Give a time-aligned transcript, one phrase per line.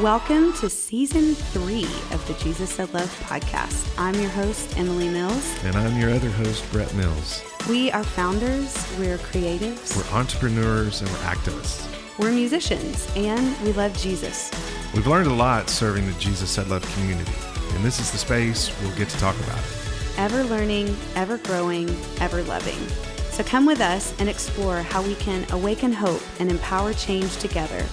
[0.00, 3.86] Welcome to season three of the Jesus Said Love podcast.
[3.98, 5.62] I'm your host, Emily Mills.
[5.62, 7.42] And I'm your other host, Brett Mills.
[7.68, 11.86] We are founders, we're creatives, We're entrepreneurs and we're activists.
[12.18, 14.50] we're musicians, and we love Jesus.
[14.94, 17.34] We've learned a lot serving the Jesus Said Love community,
[17.74, 19.92] and this is the space we'll get to talk about it.
[20.16, 22.88] Ever learning, ever growing, ever loving.
[23.32, 27.84] So come with us and explore how we can awaken hope and empower change together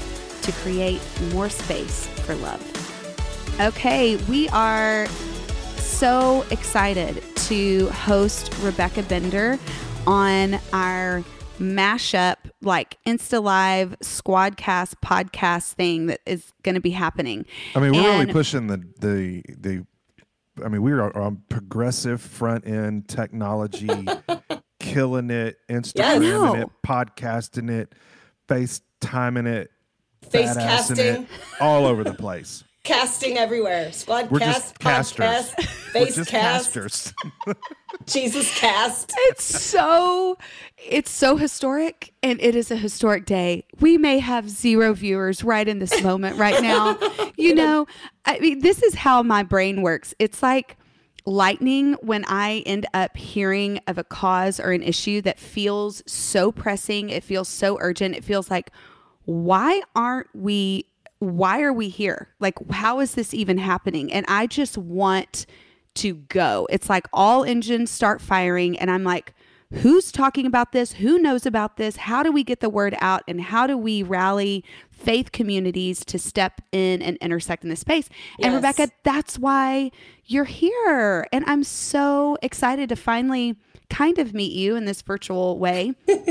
[0.48, 1.02] to create
[1.34, 2.62] more space for love.
[3.60, 5.08] Okay, we are
[5.78, 9.60] so excited to host Rebecca Bender
[10.06, 11.24] on our
[11.60, 17.46] mashup, like Insta Live Squadcast podcast thing that is going to be happening.
[17.76, 19.86] I mean, we're really pushing the the the.
[20.64, 23.90] I mean, we are on progressive front end technology,
[24.80, 26.56] killing it, Instagramming know.
[26.56, 27.94] it, podcasting it,
[28.48, 29.72] FaceTiming it,
[30.30, 31.06] Face badassing casting.
[31.24, 31.28] it,
[31.60, 32.64] all over the place.
[32.84, 33.92] casting everywhere.
[33.92, 35.52] Squad We're cast, just casters.
[35.52, 35.58] podcast,
[35.94, 37.14] We're face just cast, casters.
[38.06, 39.14] Jesus cast.
[39.18, 40.38] it's so
[40.78, 45.68] it's so historic and it is a historic day we may have zero viewers right
[45.68, 46.98] in this moment right now
[47.38, 47.86] you know
[48.26, 50.78] i mean this is how my brain works it's like
[51.26, 56.52] lightning when i end up hearing of a cause or an issue that feels so
[56.52, 58.72] pressing it feels so urgent it feels like
[59.28, 60.86] why aren't we
[61.20, 62.30] why are we here?
[62.40, 64.12] Like how is this even happening?
[64.12, 65.46] And i just want
[65.96, 66.68] to go.
[66.72, 69.34] It's like all engines start firing and i'm like
[69.72, 70.94] who's talking about this?
[70.94, 71.98] Who knows about this?
[71.98, 73.24] How do we get the word out?
[73.28, 78.10] And how do we rally faith communities to step in and intersect in this space?
[78.42, 79.92] And rebecca that's why
[80.26, 81.28] you're here.
[81.32, 83.58] And i'm so excited to finally
[83.90, 85.94] kind of meet you in this virtual way.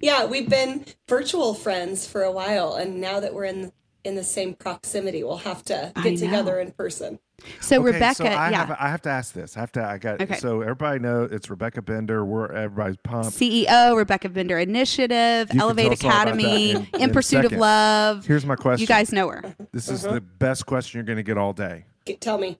[0.00, 3.72] Yeah, we've been virtual friends for a while, and now that we're in
[4.02, 7.18] in the same proximity, we'll have to get together in person.
[7.60, 9.56] So Okay, rebecca so I yeah have, I have to ask this.
[9.56, 9.84] I have to.
[9.84, 10.20] I got.
[10.20, 10.36] Okay.
[10.36, 12.24] So everybody know it's Rebecca Bender.
[12.24, 13.30] We're everybody's pumped.
[13.38, 17.10] CEO, Rebecca Bender Initiative, You Elevate tell us all about that Academy, in- in, in
[17.10, 17.52] a Pursuit of.
[17.52, 18.26] Love.
[18.26, 18.80] Here's my question.
[18.82, 19.54] You guys know her.
[19.72, 20.14] This is Uh-huh.
[20.14, 21.84] the best question you're going to get all day.
[22.04, 22.58] Get, tell me.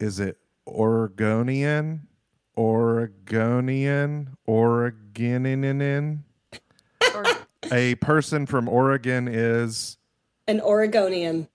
[0.00, 2.06] Is it Oregonian,
[2.56, 6.24] Oregonian, Oregonian?
[7.72, 9.96] A person from Oregon is.
[10.46, 11.48] An Oregonian.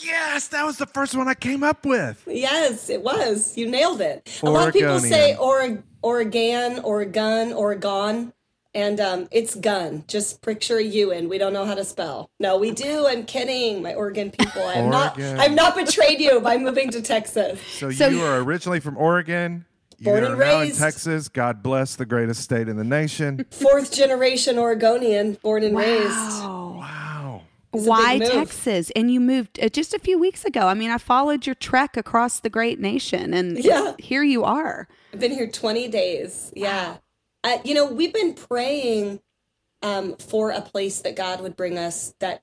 [0.00, 2.22] Yes, that was the first one I came up with.
[2.26, 3.56] Yes, it was.
[3.56, 4.40] You nailed it.
[4.42, 5.78] A lot of people say Oregonian.
[6.02, 8.32] or, Oregon, Oregon, Oregon,
[8.74, 10.04] and um, it's gun.
[10.08, 12.30] Just picture you and We don't know how to spell.
[12.40, 13.06] No, we do.
[13.06, 14.62] I'm kidding, my Oregon people.
[14.66, 15.20] I'm not.
[15.20, 17.60] I've not betrayed you by moving to Texas.
[17.72, 19.66] So, So- you are originally from Oregon.
[19.98, 20.72] You Born are and now in.
[20.72, 21.28] Texas.
[21.28, 23.46] God bless the greatest state in the nation.
[23.52, 26.08] Fourth generation Oregonian, born and raised.
[26.10, 26.48] Wow.
[26.48, 26.61] Wow.
[27.72, 28.18] Why.
[28.18, 28.90] Texas?
[28.94, 30.60] And you moved uh, just a few weeks ago.
[30.68, 33.94] I mean, I followed your trek across the great nation, and Yeah.
[33.98, 34.88] here you are.
[35.12, 36.52] I've been here 20 days.
[36.54, 36.96] Yeah.
[37.44, 39.20] Uh, you know, we've been praying
[39.82, 42.42] um, for a place that God would bring us that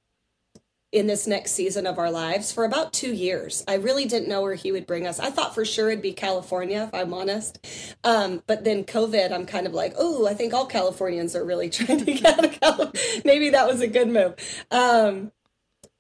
[0.92, 3.64] in this next season of our lives for about two years.
[3.68, 5.20] I really didn't know where He would bring us.
[5.20, 7.60] I thought for sure it'd be California, if I'm honest.
[8.04, 11.70] Um, but then COVID, I'm kind of like, oh, I think all Californians are really
[11.70, 13.22] trying to get out of California.
[13.24, 14.36] Maybe that was a good move.
[14.72, 15.32] Um,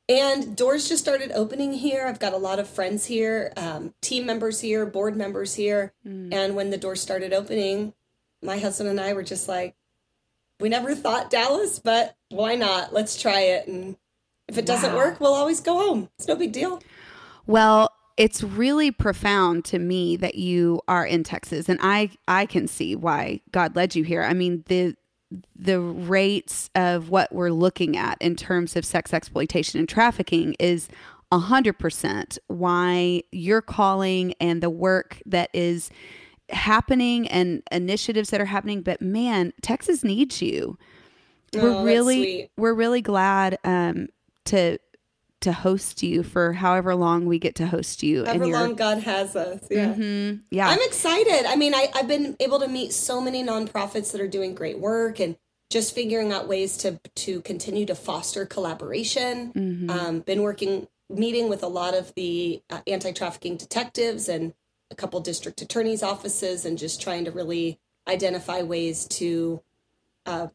[0.08, 2.08] and doors just started opening here.
[2.08, 5.94] I've got a lot of friends here, um, team members here, board members here.
[6.34, 7.94] And when the doors started opening,
[8.42, 9.76] my husband and I were just like,
[10.60, 12.92] we never thought Dallas, but why not?
[12.92, 13.68] Let's try it.
[13.68, 13.98] And
[14.50, 16.10] if it doesn't work, we'll always go home.
[16.18, 16.82] It's no big deal.
[17.46, 22.68] Well, it's really profound to me that you are in Texas, and I I can
[22.68, 24.24] see why God led you here.
[24.24, 24.96] I mean the
[25.56, 30.90] the rates of what we're looking at in terms of sex exploitation and trafficking is
[31.32, 35.92] a hundred percent why you're calling and the work that is
[36.50, 38.82] happening and initiatives that are happening.
[38.82, 40.80] But man, Texas needs you.
[41.56, 44.08] Oh, we're that's really we're really glad um,
[44.50, 44.78] to
[45.42, 48.26] to host you for however long we get to host you.
[48.26, 49.62] However long God has us.
[49.72, 49.94] Yeah.
[49.94, 50.42] Mhm.
[50.52, 50.68] yeah.
[50.68, 51.46] I'm excited.
[51.48, 54.80] I mean, I, I've been able to meet so many nonprofits that are doing great
[54.80, 55.38] work and
[55.70, 59.54] just figuring out ways to to continue to foster collaboration.
[59.54, 59.90] Mhm.
[59.90, 64.54] Um, been working, meeting with a lot of the uh, anti trafficking detectives and
[64.92, 67.80] a couple district attorneys' offices, and just trying to really
[68.10, 69.62] identify ways to
[70.26, 70.48] uh,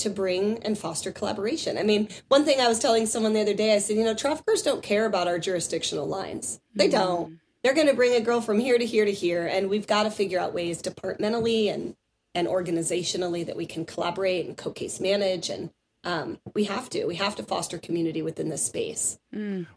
[0.00, 1.78] to bring and foster collaboration.
[1.78, 4.14] I mean, one thing I was telling someone the other day, I said, you know,
[4.14, 6.60] traffickers don't care about our jurisdictional lines.
[6.74, 7.38] They don't.
[7.62, 10.04] They're going to bring a girl from here to here to here, and we've got
[10.04, 11.94] to figure out ways departmentally and
[12.34, 15.70] and organizationally that we can collaborate and co-case manage and
[16.04, 17.04] um, we have to.
[17.04, 19.18] We have to foster community within this space.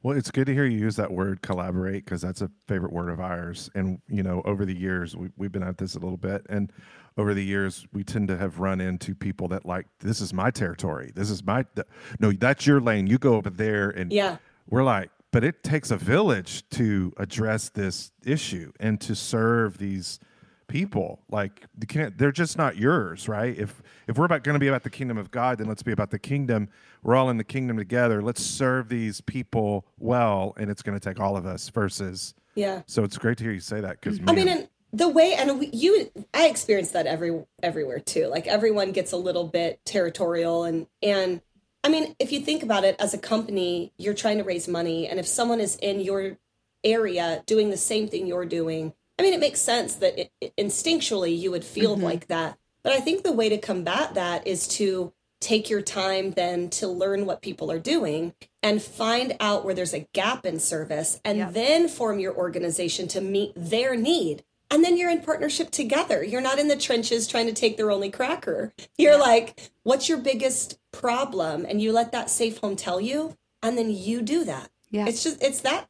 [0.02, 3.10] Well, it's good to hear you use that word collaborate because that's a favorite word
[3.10, 3.70] of ours.
[3.76, 6.46] And, you know, over the years, we, we've been at this a little bit.
[6.50, 6.72] And
[7.18, 10.50] over the years, we tend to have run into people that like, this is my
[10.52, 11.12] territory.
[11.14, 11.88] This is my, th-
[12.20, 13.08] no, that's your lane.
[13.08, 13.90] You go over there.
[13.90, 14.38] And Yeah.
[14.70, 20.20] we're like, but it takes a village to address this issue and to serve these
[20.68, 24.60] people like you can't they're just not yours right if if we're about going to
[24.60, 26.68] be about the kingdom of god then let's be about the kingdom
[27.04, 31.04] we're all in the kingdom together let's serve these people well and it's going to
[31.10, 32.82] take all of us versus Yeah.
[32.88, 35.60] so it's great to hear you say that because I mean, and the way, and
[35.60, 38.28] we, you, I experience that every everywhere too.
[38.28, 41.42] Like everyone gets a little bit territorial, and and
[41.84, 45.08] I mean, if you think about it, as a company, you're trying to raise money,
[45.08, 46.38] and if someone is in your
[46.84, 50.54] area doing the same thing you're doing, I mean, it makes sense that it, it-
[50.58, 52.06] instinctually you would feel mm-hmm.
[52.06, 52.58] like that.
[52.84, 56.88] But I think the way to combat that is to take your time then to
[56.88, 61.38] learn what people are doing and find out where there's a gap in service and
[61.38, 61.54] Yep.
[61.54, 64.44] then form your organization to meet their need.
[64.74, 66.24] And then you're in partnership together.
[66.24, 68.74] You're not in the trenches trying to take their only cracker.
[68.98, 71.64] You're like, what's your biggest problem?
[71.64, 74.72] And you let that safe home tell you, and then you do that.
[74.90, 75.06] Yeah.
[75.06, 75.90] It's just, it's that,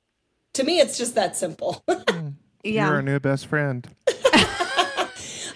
[0.56, 1.84] to me, it's just that simple.
[2.04, 2.34] Mm.
[2.64, 2.86] yeah.
[2.88, 3.88] you're our new best friend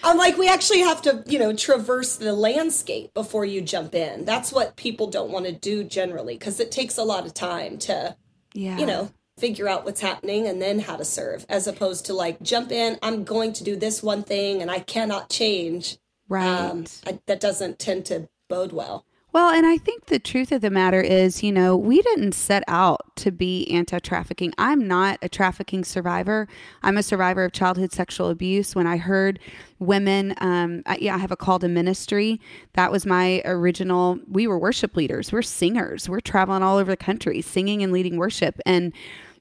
[0.04, 4.24] I'm like, we actually have to, you know, traverse the landscape before you jump in.
[4.26, 7.78] That's what people don't want to do generally because it takes a lot of time
[7.80, 8.16] to,
[8.54, 8.78] yeah.
[8.78, 12.42] you know, figure out what's happening and then how to serve, as opposed to like,
[12.42, 15.98] jump in, I'm going to do this one thing and I cannot change.
[16.28, 16.48] right.
[16.48, 19.06] Um, I, that doesn't tend to bode well.
[19.34, 22.64] Well, and I think the truth of the matter is, you know, we didn't set
[22.68, 24.52] out to be anti trafficking.
[24.58, 26.48] I'm not a trafficking survivor.
[26.82, 28.74] I'm a survivor of childhood sexual abuse.
[28.74, 29.38] When I heard
[29.78, 32.42] women, um, I, yeah, I have a call to ministry.
[32.74, 34.18] That was my original.
[34.28, 38.18] We were worship leaders, we're singers, we're traveling all over the country singing and leading
[38.18, 38.60] worship.
[38.66, 38.92] And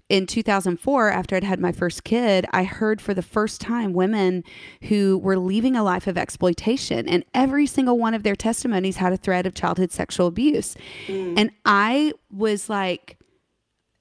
[0.08, 4.44] in 2004, after I'd had my first kid, I heard for the first time women
[4.82, 9.12] who were leaving a life of exploitation, and every single one of their testimonies had
[9.12, 10.76] a thread of childhood sexual abuse.
[11.08, 11.34] Mm.
[11.36, 13.18] And I was like,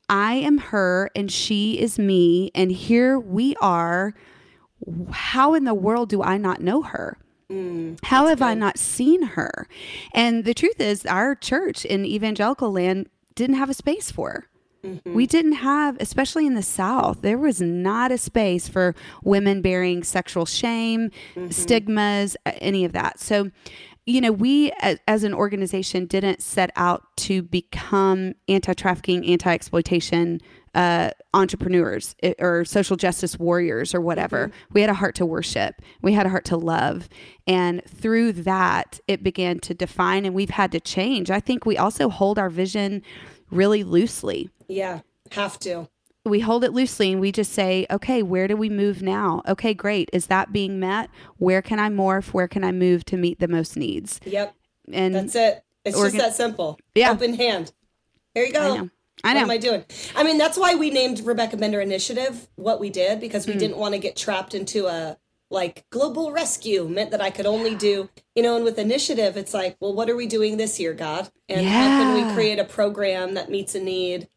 [0.08, 4.14] I am her and she is me, and here we are.
[5.12, 7.18] How in the world do I not know her?
[7.50, 9.68] Mm, How have I not seen her?
[10.14, 14.50] And the truth is, our church in evangelical land didn't have a space for her.
[15.06, 20.04] We didn't have, especially in the South, there was not a space for women bearing
[20.04, 21.12] sexual shame,
[21.50, 23.20] stigmas, uh, any of that.
[23.20, 23.52] So,
[24.06, 29.52] you know, we as, as an organization didn't set out to become anti trafficking, anti
[29.52, 30.42] exploitation
[30.76, 34.52] uh, entrepreneurs or social justice warriors or whatever.
[34.74, 37.10] We had a heart to worship, we had a heart to love.
[37.48, 41.32] And through that, it began to define, and we've had to change.
[41.32, 43.02] I think we also hold our vision
[43.50, 45.02] really loosely Yeah,
[45.32, 45.88] have to.
[46.26, 49.44] we hold it loosely and we just say, okay, where do we move now?
[49.48, 50.10] Okay, great.
[50.12, 51.10] Is that being met?
[51.38, 52.34] Where can I morph?
[52.34, 54.20] Where can I move to meet the most needs?
[54.26, 54.56] Yep,
[54.92, 55.64] And that's it.
[55.84, 56.80] It's Organ- just that simple.
[56.96, 57.12] Yeah.
[57.12, 57.72] Open hand.
[58.34, 58.60] Here you go.
[58.74, 58.90] I know.
[59.24, 59.86] I What am I doing?
[60.16, 63.60] I mean, that's why we named Rebecca Bender Initiative what we did because we Hmm.
[63.60, 65.18] didn't want to get trapped into a
[65.52, 69.54] like global rescue meant that I could only do, you know, and with initiative, it's
[69.54, 71.30] like, well, what are we doing this year, God?
[71.48, 74.28] And how can we create a program that meets a need?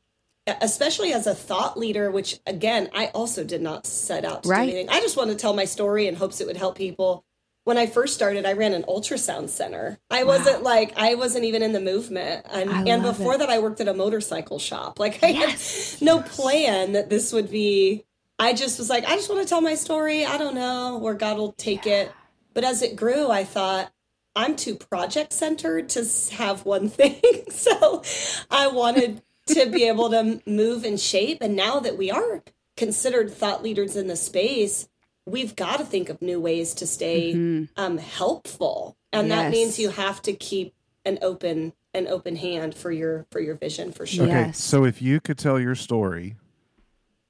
[0.60, 4.66] Especially as a thought leader, which again, I also did not set out to Right.
[4.66, 4.88] do anything.
[4.88, 7.24] I just wanted to tell my story in hopes it would help people.
[7.64, 9.98] When I first started, I ran an ultrasound center.
[10.10, 13.38] I wasn't like I wasn't even in the movement, and and before it.
[13.38, 14.98] that, I worked at a motorcycle shop.
[14.98, 15.92] Like I Yes.
[15.98, 18.04] had no plan that this would be.
[18.38, 20.24] I just was like, I just want to tell my story.
[20.24, 22.10] I don't know where God will take it.
[22.54, 23.92] But as it grew, I thought
[24.34, 27.20] I'm too project centered to have one thing.
[27.50, 28.02] so
[28.50, 31.38] I wanted to be able to move and shape.
[31.40, 32.42] And now that we are
[32.76, 34.88] considered thought leaders in the space,
[35.26, 38.96] we've got to think of new ways to stay um, helpful.
[39.12, 40.74] And that means you have to keep
[41.04, 44.26] an open an open hand for your for your vision for sure.
[44.26, 44.58] okay Yes.
[44.62, 46.36] so if you could tell your story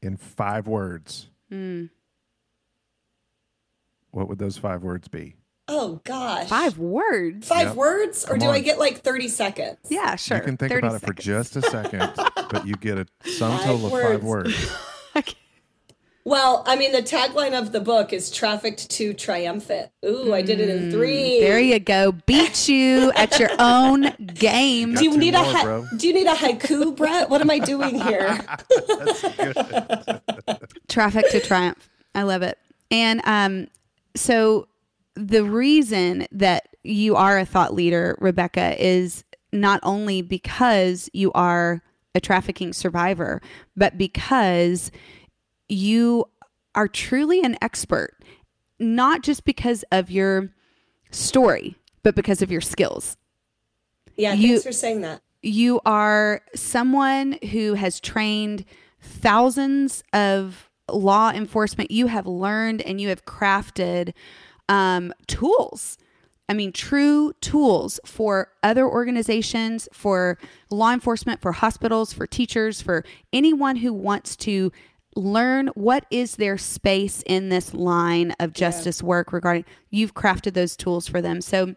[0.03, 1.89] in five words Mm.
[4.11, 5.37] what would those five words be
[5.69, 6.49] Oh gosh.
[6.49, 7.47] Five words.
[7.47, 7.77] Five Yep.
[7.77, 9.77] words, or Come do I get like 30 seconds?
[9.89, 10.39] Yeah, sure.
[10.39, 12.11] you can think 30 about it for just a second
[12.51, 14.55] but you get a sum Five total of five words.
[15.15, 15.35] words
[16.25, 19.91] Well, I mean, the tagline of the book is trafficked to triumphant.
[20.05, 21.39] Ooh, I did it in three.
[21.39, 22.13] Mm, There you go.
[22.13, 24.93] Beat you at your own game.
[24.95, 27.31] do you Got two need a ha- do you need a haiku, Brett?
[27.31, 28.39] What am I doing here?
[30.89, 31.89] Traffic to triumph.
[32.15, 32.59] I love it.
[32.91, 33.69] And um,
[34.15, 34.69] so
[35.19, 41.83] the reason that you are a thought leader, Rebecca, is not only because you are
[42.15, 43.43] a trafficking survivor,
[43.77, 44.91] but because
[45.69, 46.25] you
[46.75, 48.15] are truly an expert,
[48.79, 50.51] not just because of your
[51.11, 53.17] story, but because of your skills.
[54.17, 55.23] Yeah, You- thanks for saying that.
[55.43, 58.65] You are someone who has trained
[59.01, 61.91] thousands of law enforcement.
[61.91, 64.13] You have learned and you have crafted
[64.69, 65.99] um, tools.
[66.49, 70.39] I mean, true tools for other organizations, for
[70.71, 74.73] law enforcement, for hospitals, for teachers, for anyone who wants to
[75.15, 80.77] learn what is their space in this line of justice work regarding you've crafted those
[80.77, 81.41] tools for them.
[81.41, 81.75] So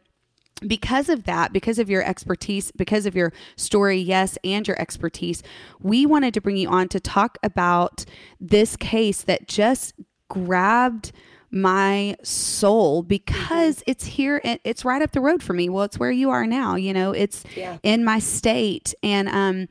[0.65, 5.41] because of that, because of your expertise, because of your story, yes, and your expertise,
[5.81, 8.05] we wanted to bring you on to talk about
[8.39, 9.95] this case that just
[10.29, 11.11] grabbed
[11.51, 15.67] my soul because it's here and it's right up the road for me.
[15.69, 17.77] Well, it's where you are now, you know, it's Yeah.
[17.83, 19.67] in my state and um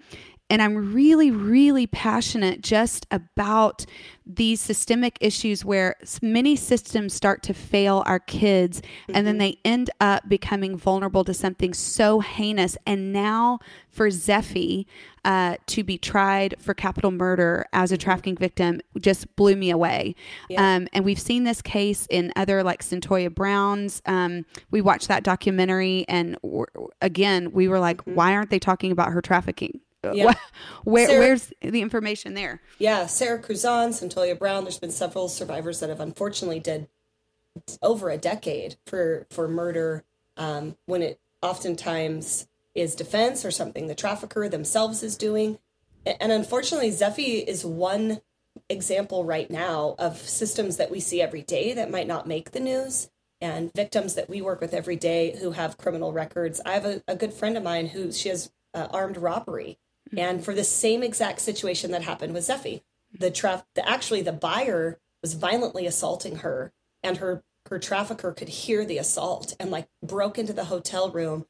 [0.51, 3.87] and I'm really, really passionate just about
[4.27, 9.91] these systemic issues where many systems start to fail our kids and then they end
[10.01, 12.77] up becoming vulnerable to something so heinous.
[12.87, 14.87] And now for Zephi
[15.25, 20.15] uh, to be tried for capital murder as a trafficking victim just blew me away.
[20.57, 24.03] Um, and we've seen this case in other like Cyntoia Browns.
[24.07, 26.67] Um, we watched that documentary and w-
[27.01, 29.81] again, we were like, why aren't they talking about her trafficking?
[30.03, 30.33] Yeah.
[30.85, 32.63] Where, Sarah- where's the information there?
[32.79, 34.65] Yeah, Sara Kruzan, Cyntoia Brown.
[34.65, 36.89] There's been several survivors that have unfortunately did
[37.83, 40.05] over a decade for for murder
[40.37, 45.59] um, when it oftentimes is defense or something the trafficker themselves is doing.
[46.07, 48.23] And unfortunately, Zephi is one
[48.69, 52.61] example right now of systems that we see every day that might not make the
[52.61, 56.61] news and victims that we work with every day who have criminal records.
[56.65, 59.79] I have a, a good friend of mine who she has uh, armed robbery.
[60.17, 60.45] And mm-hmm.
[60.45, 64.99] for the same exact situation that happened with Zephi, the traf the actually the buyer
[65.23, 70.39] was violently assaulting her and her her trafficker could hear the assault and like broke
[70.39, 71.47] into the hotel room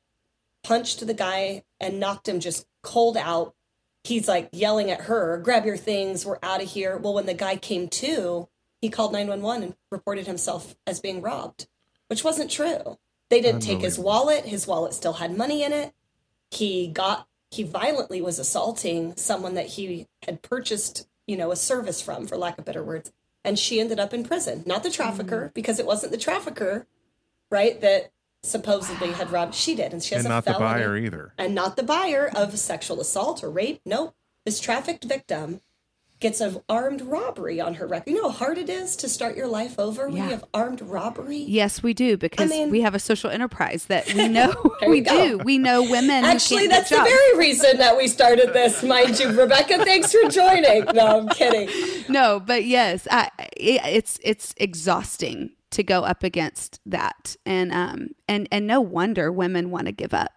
[0.63, 3.55] punched the guy and knocked him just cold out.
[4.05, 6.25] He's like yelling at her grab your things.
[6.25, 6.97] We're out of here.
[6.97, 8.49] Well when the guy came to
[8.81, 11.67] he called 911 and reported himself as being robbed
[12.09, 12.99] which wasn't true.
[13.29, 14.45] They didn't take his wallet.
[14.45, 15.95] His wallet still had money in it.
[16.51, 22.01] He got he violently was assaulting someone that he had purchased you know a service
[22.01, 23.13] from for lack of better words
[23.45, 24.63] and she ended up in prison.
[24.67, 25.55] Not the trafficker mm.
[25.55, 26.87] because it wasn't the trafficker
[27.51, 30.97] right that supposedly had robbed she did and she has and a not the buyer
[30.97, 31.35] either.
[31.37, 33.81] and not the buyer of sexual assault or rape.
[33.85, 34.15] Nope.
[34.45, 35.61] This trafficked victim
[36.21, 39.37] gets an armed robbery on her record you know how hard it is to start
[39.37, 40.25] your life over when Yeah.
[40.25, 44.13] you have armed robbery Yes, we do because mean- we have a social enterprise that
[44.15, 44.55] we know
[44.87, 45.39] we do.
[45.45, 46.25] We know women.
[46.25, 47.11] Actually, that's the jobs.
[47.11, 49.29] very reason that we started this, mind you.
[49.33, 50.85] Rebecca, thanks for joining.
[50.95, 51.69] No, I'm kidding.
[52.09, 58.09] no, but yes, I, it, it's it's exhausting to go up against that, and um
[58.29, 60.33] and and no wonder women want to give up.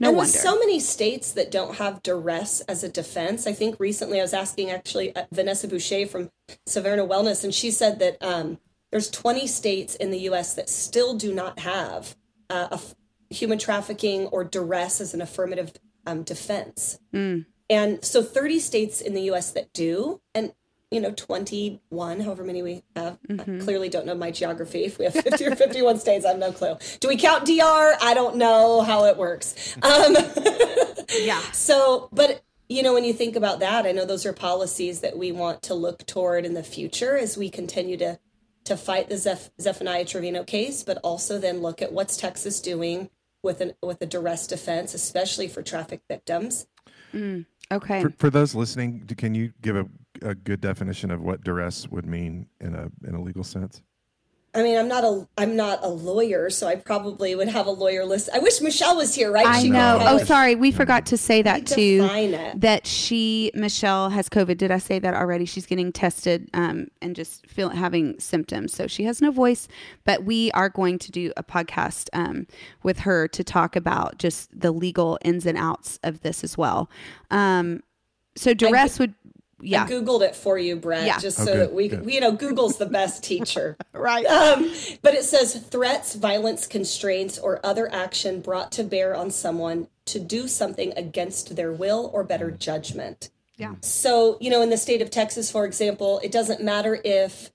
[0.00, 0.32] No and wonder.
[0.32, 4.22] with so many states that don't have duress as a defense, I think recently I
[4.22, 6.30] was asking actually uh, Vanessa Boucher from
[6.68, 8.58] Saverna Wellness, and she said that um,
[8.90, 10.54] there's 20 states in the U.S.
[10.54, 12.14] that still do not have
[12.50, 12.94] uh, f-
[13.30, 15.72] human trafficking or duress as an affirmative
[16.06, 16.98] um, defense.
[17.68, 20.52] And so 30 states in the US that do, and
[20.90, 23.18] you know, 21, however many we have.
[23.28, 24.84] I clearly don't know my geography.
[24.84, 26.76] If we have 50 or 51 states, I have no clue.
[27.00, 27.96] Do we count DR?
[28.00, 29.76] I don't know how it works.
[29.82, 30.16] Um,
[31.20, 35.00] yeah, so, but you know, when you think about that, I know those are policies
[35.00, 38.18] that we want to look toward in the future as we continue to
[38.64, 43.10] to fight the Zeph- Zephaniah Trevino case, but also then look at what's Texas doing
[43.42, 46.66] with an with a duress defense, especially for traffic victims.
[47.70, 48.02] okay.
[48.02, 49.86] For, for those listening, can you give a,
[50.22, 53.82] a good definition of what duress would mean in a in a legal sense?
[54.56, 57.70] I mean, I'm not a I'm not a lawyer, so I probably would have a
[57.70, 58.30] lawyer list.
[58.32, 59.46] I wish Michelle was here, right?
[59.46, 59.98] I She know.
[60.00, 62.08] Oh, sorry, we forgot to say that too.
[62.10, 62.60] it.
[62.62, 64.56] That she Michelle has COVID.
[64.56, 65.44] Did I say that already?
[65.44, 68.72] She's getting tested um, and just feel having symptoms.
[68.72, 69.68] So she has no voice.
[70.04, 72.46] But we are going to do a podcast um,
[72.82, 76.88] with her to talk about just the legal ins and outs of this as well.
[77.30, 77.82] Um,
[78.36, 79.14] so duress would,
[79.60, 81.18] yeah, I googled it for you, Brett, Yeah.
[81.18, 82.04] just so good, that we, good.
[82.04, 83.76] we, you know, Google's the best teacher.
[83.92, 84.26] right.
[84.26, 84.70] Um,
[85.02, 90.20] but it says threats, violence, constraints, or other action brought to bear on someone to
[90.20, 93.30] do something against their will or better judgment.
[93.56, 93.76] Yeah.
[93.80, 97.50] So, you know, in the state of Texas, for example, it doesn't matter if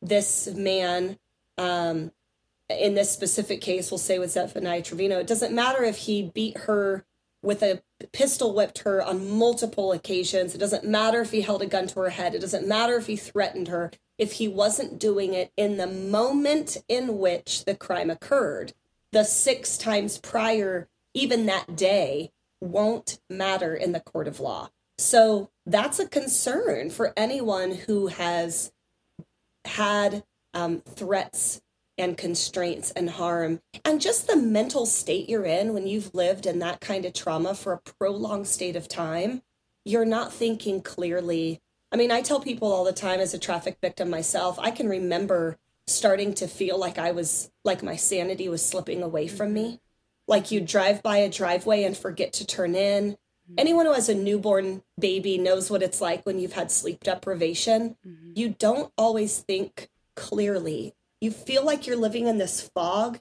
[0.00, 1.18] this man,
[1.58, 2.10] um,
[2.70, 6.56] in this specific case, we'll say with Zephaniah Trevino, it doesn't matter if he beat
[6.60, 7.04] her
[7.42, 7.82] with a
[8.12, 10.54] pistol whipped her on multiple occasions.
[10.54, 12.34] It doesn't matter if he held a gun to her head.
[12.34, 13.90] It doesn't matter if he threatened her.
[14.18, 18.72] If he wasn't doing it in the moment in which the crime occurred,
[19.10, 22.30] the six times prior, even that day,
[22.60, 24.70] won't matter in the court of law.
[24.98, 28.72] So that's a concern for anyone who has
[29.64, 30.22] had
[30.54, 31.61] um, threats
[31.98, 36.58] and constraints and harm and just the mental state you're in when you've lived in
[36.58, 39.42] that kind of trauma for a prolonged state of time
[39.84, 41.60] you're not thinking clearly.
[41.90, 44.88] I mean i tell people all the time as a traffic victim myself i can
[44.88, 49.80] remember starting to feel like i was like my sanity was slipping away from me.
[50.28, 53.16] Like you drive by a driveway and forget to turn in.
[53.58, 57.96] Anyone who has a newborn baby knows what it's like when you've had sleep deprivation.
[58.06, 58.32] Mm-hmm.
[58.34, 63.20] you don't always think clearly you feel like you're living in this fog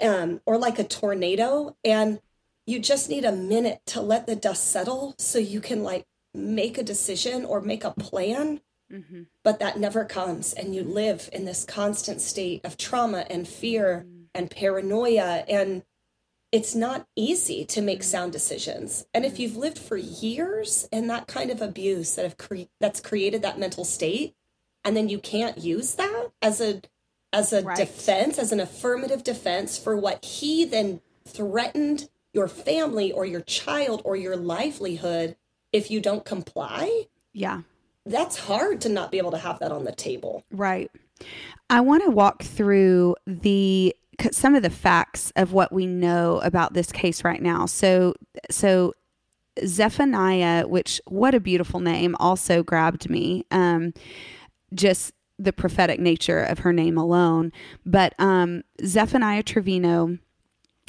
[0.00, 2.20] um, or like a tornado and
[2.66, 6.04] you just need a minute to let the dust settle so you can like
[6.34, 8.60] make a decision or make a plan
[8.92, 9.22] mm-hmm.
[9.42, 14.04] but that never comes and you live in this constant state of trauma and fear
[14.06, 14.24] mm-hmm.
[14.34, 15.82] and paranoia and
[16.52, 21.26] it's not easy to make sound decisions and if you've lived for years in that
[21.26, 24.34] kind of abuse that have cre- that's created that mental state
[24.84, 26.80] and then you can't use that as a
[27.32, 27.76] as a right.
[27.76, 34.02] defense, as an affirmative defense for what he then threatened your family or your child
[34.04, 35.36] or your livelihood
[35.72, 37.06] if you don't comply.
[37.32, 37.62] Yeah.
[38.06, 40.44] That's hard to not be able to have that on the table.
[40.50, 40.90] Right.
[41.68, 43.94] I want to walk through the
[44.32, 47.66] some of the facts of what we know about this case right now.
[47.66, 48.14] So
[48.50, 48.94] so
[49.64, 53.44] Zephaniah, which what a beautiful name, also grabbed me.
[53.50, 53.92] Um,
[54.74, 57.52] just the prophetic nature of her name alone.
[57.84, 60.18] But um, Zephaniah Trevino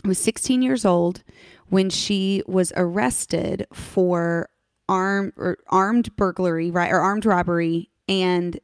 [0.04, 1.24] was 16 years old
[1.70, 4.50] when she was arrested for
[4.90, 8.60] armed or armed burglary, right, or armed robbery and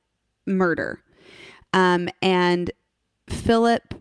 [0.45, 1.01] murder.
[1.73, 2.71] Um, and
[3.29, 3.93] Philip,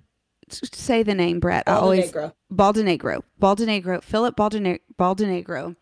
[0.50, 1.66] say the name, Brett.
[1.66, 1.72] Baldenegro.
[1.72, 2.12] I always
[2.52, 3.22] Baldenegro.
[3.40, 4.02] Baldenegro.
[4.02, 5.76] Philip Baldenegro, Baldenegro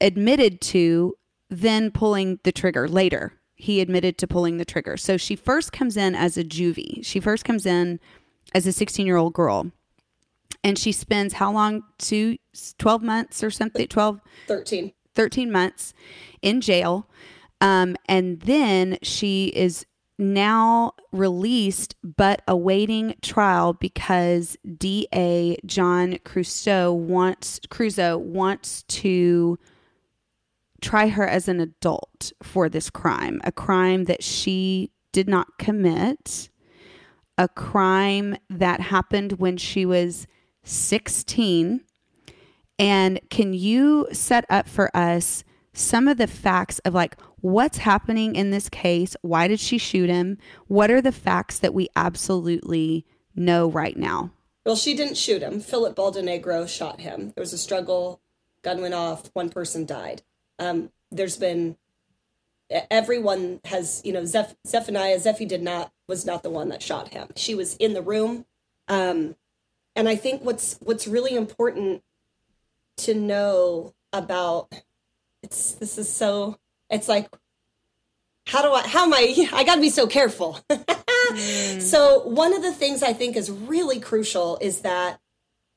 [0.00, 1.16] admitted to
[1.50, 4.96] then pulling the trigger later he admitted to pulling the trigger.
[4.96, 7.04] So she first comes in as a juvie.
[7.04, 8.00] She first comes in
[8.54, 9.70] as a 16 year old girl.
[10.62, 11.82] And she spends how long?
[11.98, 12.38] Two,
[12.78, 13.86] 12 months or something?
[13.86, 14.20] 12?
[14.46, 14.92] 13.
[15.14, 15.94] 13 months
[16.42, 17.08] in jail.
[17.60, 19.86] Um, and then she is
[20.18, 29.58] now released but awaiting trial because DA John Creuzot wants Creuzot wants to
[30.94, 36.48] try her as an adult for this crime, a crime that she did not commit,
[37.36, 40.28] a crime that happened when she was
[40.62, 41.80] 16.
[42.78, 48.36] And can you set up for us some of the facts of like what's happening
[48.36, 49.16] in this case?
[49.20, 50.38] Why did she shoot him?
[50.68, 53.04] What are the facts that we absolutely
[53.34, 54.30] know right now?
[54.64, 55.58] Well, she didn't shoot him.
[55.58, 57.32] Philip Baldenegro shot him.
[57.34, 58.20] There was a struggle,
[58.62, 60.22] gun went off, one person died.
[60.58, 61.76] Um, there's been
[62.90, 67.08] everyone has you know Zeph, Zephaniah Zephi did not was not the one that shot
[67.08, 67.28] him.
[67.36, 68.46] She was in the room,
[68.88, 69.36] um,
[69.94, 72.02] and I think what's what's really important
[72.98, 74.72] to know about
[75.42, 76.58] it's this is so
[76.90, 77.28] it's like
[78.46, 80.60] how do I how am I I got to be so careful.
[80.70, 81.80] mm.
[81.80, 85.20] So one of the things I think is really crucial is that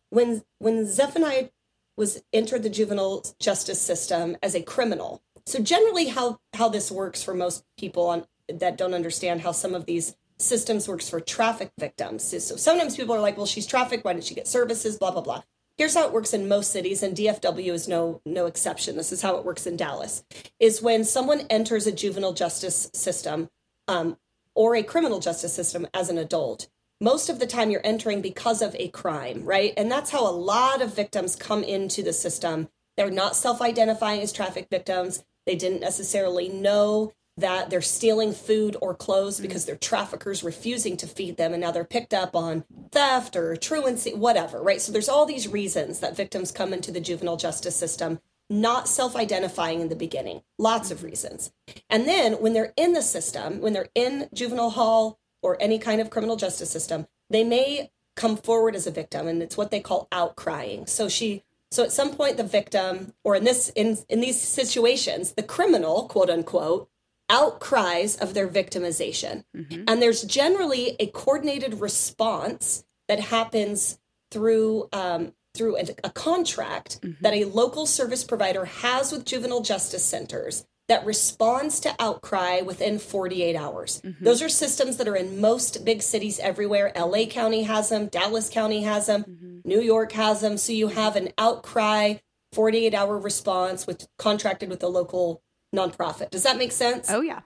[0.10, 1.50] when when Zephaniah
[1.98, 5.22] was entered the juvenile justice system as a criminal.
[5.46, 9.74] So generally how how this works for most people on that don't understand how some
[9.74, 12.24] of these systems works for traffic victims.
[12.24, 14.98] So sometimes people are like, well, she's trafficked, why didn't she get services?
[14.98, 15.44] Blah blah blah.
[15.78, 18.98] Here's how it works in most cities, and DFW is no no exception.
[18.98, 20.24] This is how it works in Dallas.
[20.60, 23.50] Is when someone enters a juvenile justice system
[23.88, 24.18] um,
[24.56, 26.68] or a criminal justice system as an adult,
[27.00, 29.74] most of the time you're entering because of a crime, right?
[29.78, 32.70] And that's how a lot of victims come into the system.
[32.96, 35.24] They're not self identifying as traffic victims.
[35.46, 41.08] They didn't necessarily know that they're stealing food or clothes because their traffickers refusing to
[41.08, 45.10] feed them and now they're picked up on theft or truancy whatever right so there's
[45.10, 49.96] all these reasons that victims come into the juvenile justice system not self-identifying in the
[49.96, 51.52] beginning lots of reasons
[51.90, 56.02] and then when they're in the system when they're in juvenile hall or any kind
[56.02, 59.80] of criminal justice system, they may come forward as a victim and it's what they
[59.80, 60.90] call outcrying.
[60.90, 65.34] So she so at some point the victim or in this in in these situations,
[65.34, 66.90] the criminal, quote unquote,
[67.30, 69.44] outcries of their victimization.
[69.56, 69.84] Mm-hmm.
[69.88, 74.00] And there's generally a coordinated response that happens
[74.32, 80.06] through um, through a, a contract that a local service provider has with juvenile justice
[80.06, 84.02] centers that responds to outcry within 48 hours.
[84.02, 84.24] Mm-hmm.
[84.24, 86.92] Those are systems that are in most big cities everywhere.
[86.96, 89.58] LA County has them, Dallas County has them, mm-hmm.
[89.66, 90.58] New York has them.
[90.58, 92.16] So you have an outcry
[92.54, 95.42] 48 hour response with contracted with a local
[95.76, 96.30] nonprofit.
[96.30, 97.10] Does that make sense?
[97.12, 97.42] Oh yeah.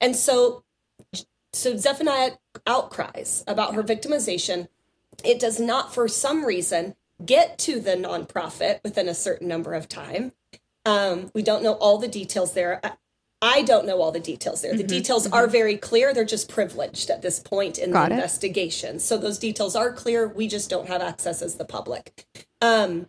[0.00, 0.64] And so
[1.52, 2.32] so Zephaniah
[2.66, 4.68] outcries about her victimization.
[5.24, 9.88] It does not for some reason get to the nonprofit within a certain number of
[9.88, 10.32] time.
[10.86, 12.80] Um, we don't know all the details there.
[12.84, 12.92] I,
[13.42, 14.74] I don't know all the details there.
[14.74, 16.14] The Mm-hmm, details are very clear.
[16.14, 18.14] They're just privileged at this point in Got the it.
[18.16, 19.00] investigation.
[19.00, 20.28] So those details are clear.
[20.28, 22.26] We just don't have access as the public.
[22.62, 23.08] Um,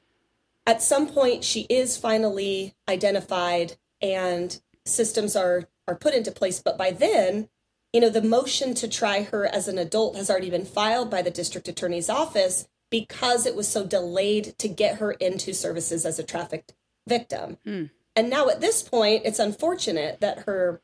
[0.68, 6.62] at some point, she is finally identified and systems are are put into place.
[6.62, 7.50] But by then,
[7.94, 11.22] you know, the motion to try her as an adult has already been filed by
[11.24, 16.20] the district attorney's office because it was so delayed to get her into services as
[16.20, 16.74] a trafficked
[17.08, 17.58] victim.
[17.63, 17.86] Hmm.
[18.15, 20.82] And now at this point, it's unfortunate that her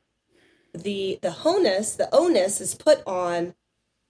[0.73, 3.53] the the onus the onus is put on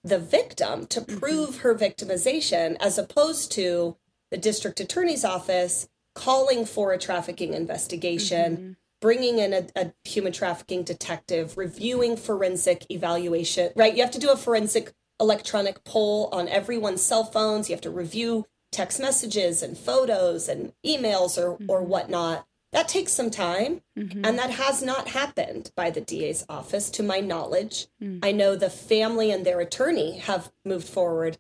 [0.04, 1.18] the victim to mm-hmm.
[1.18, 3.98] prove her victimization as opposed to
[4.32, 8.72] the district attorney's office calling for a trafficking investigation mm-hmm.
[9.02, 13.96] bringing in a, a human trafficking detective reviewing forensic evaluation right?
[13.96, 17.70] You have to do a forensic electronic poll on everyone's cell phones.
[17.70, 21.90] You have to review text messages and photos and emails or or mm-hmm.
[21.90, 24.26] whatnot that takes some time mm-hmm.
[24.26, 27.88] and that has not happened by the DA's office to my knowledge.
[28.02, 28.20] Mm.
[28.24, 31.38] I know the family and their attorney have moved forward.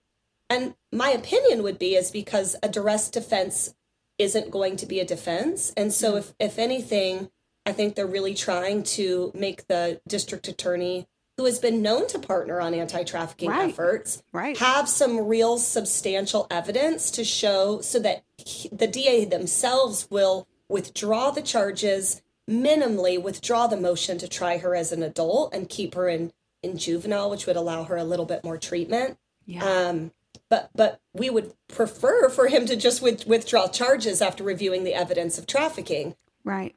[0.47, 3.73] And my opinion would be is because a duress defense
[4.19, 5.73] isn't going to be a defense.
[5.75, 6.19] And so mm.
[6.19, 7.31] if if anything,
[7.65, 12.19] I think they're really trying to make the district attorney who has been known to
[12.19, 13.69] partner on anti-trafficking Right.
[13.69, 14.57] efforts Right.
[14.57, 21.31] have some real substantial evidence to show so that he- the DA themselves will withdraw
[21.31, 26.07] the charges, minimally withdraw the motion to try her as an adult and keep her
[26.09, 29.17] in in juvenile, which would allow her a little bit more treatment.
[29.45, 29.65] Yeah.
[29.65, 30.13] Um,
[30.47, 34.93] but but we would prefer for him to just with, withdraw charges after reviewing the
[34.93, 36.15] evidence of trafficking.
[36.45, 36.73] right.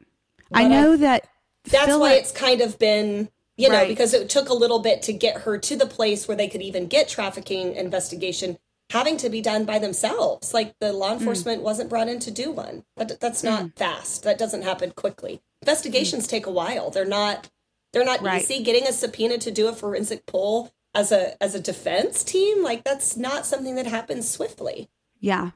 [0.52, 1.28] I But I- know that
[1.64, 3.88] That's Philip, why it's kind of been, you know, Right.
[3.88, 6.62] because it took a little bit to get her to the place where they could
[6.62, 8.58] even get trafficking investigation
[8.90, 10.54] having to be done by themselves.
[10.54, 11.18] Like the law mm.
[11.18, 12.84] enforcement wasn't brought in to do one.
[12.96, 13.76] That, that's not mm.
[13.76, 14.22] fast.
[14.22, 15.40] That doesn't happen quickly.
[15.62, 16.30] Investigations mm.
[16.30, 16.90] take a while.
[16.90, 17.50] They're not
[17.92, 18.42] they're not Right.
[18.42, 18.62] easy.
[18.62, 22.84] Getting a subpoena to do a forensic poll as a as a defense team, like
[22.84, 24.88] that's not something that happens swiftly.
[25.20, 25.50] Yeah.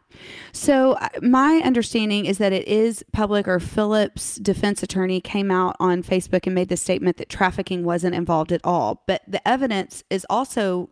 [0.52, 5.76] So uh, my understanding is that it is public or Phillips defense attorney came out
[5.78, 9.02] on Facebook and made the statement that trafficking wasn't involved at all.
[9.06, 10.90] But the evidence is also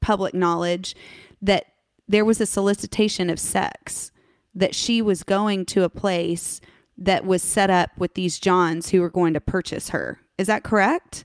[0.00, 0.94] public knowledge
[1.42, 1.66] that
[2.08, 4.12] there was a solicitation of sex
[4.54, 6.60] that she was going to a place
[6.96, 10.20] that was set up with these Johns who were going to purchase her.
[10.38, 11.24] Is that correct?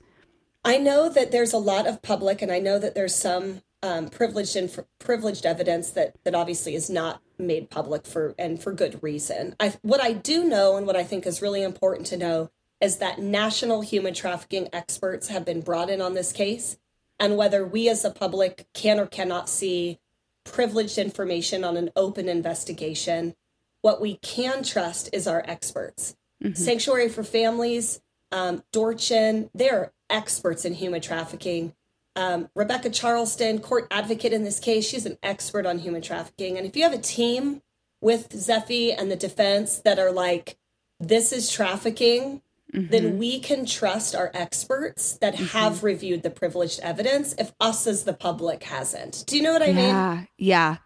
[0.64, 4.08] I know that there's a lot of public, and I know that there's some um,
[4.08, 9.02] privileged and privileged evidence that that obviously is not made public for and for good
[9.02, 9.54] reason.
[9.60, 12.98] I what I do know, and what I think is really important to know, is
[12.98, 16.78] that national human trafficking experts have been brought in on this case,
[17.20, 19.98] and whether we as a public can or cannot see
[20.44, 23.34] privileged information on an open investigation,
[23.82, 26.16] what we can trust is our experts.
[26.54, 31.74] Sanctuary for Families, um, Dorchin, they're experts in human trafficking.
[32.16, 36.56] Um, Rebecca Charleston, court advocate in this case, she's an expert on human trafficking.
[36.56, 37.62] And if you have a team
[38.00, 40.56] with Zephi and the defense that are like,
[40.98, 42.40] this is trafficking,
[42.72, 48.04] then we can trust our experts that have reviewed the privileged evidence if us as
[48.04, 49.24] the public hasn't.
[49.26, 49.76] Do you know what I mean?
[49.76, 50.76] Yeah, yeah,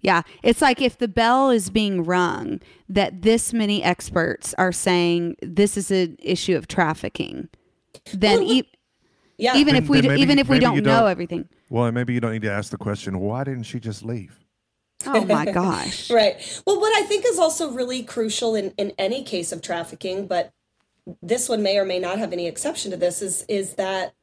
[0.00, 0.22] yeah.
[0.42, 5.76] It's like if the bell is being rung, that this many experts are saying this
[5.76, 7.48] is an issue of trafficking.
[8.12, 8.70] Then, Well, e-
[9.38, 9.56] Yeah.
[9.56, 11.48] even Then- if we maybe- even if we don't know don't- everything.
[11.68, 14.38] Well, maybe you don't need to ask the question, why didn't she just leave?
[15.06, 16.10] Oh my gosh!
[16.10, 16.36] Right.
[16.66, 20.52] Well, what I think is also really crucial in, in any case of trafficking, but
[21.22, 24.14] this one may or may not have any exception to this, is is that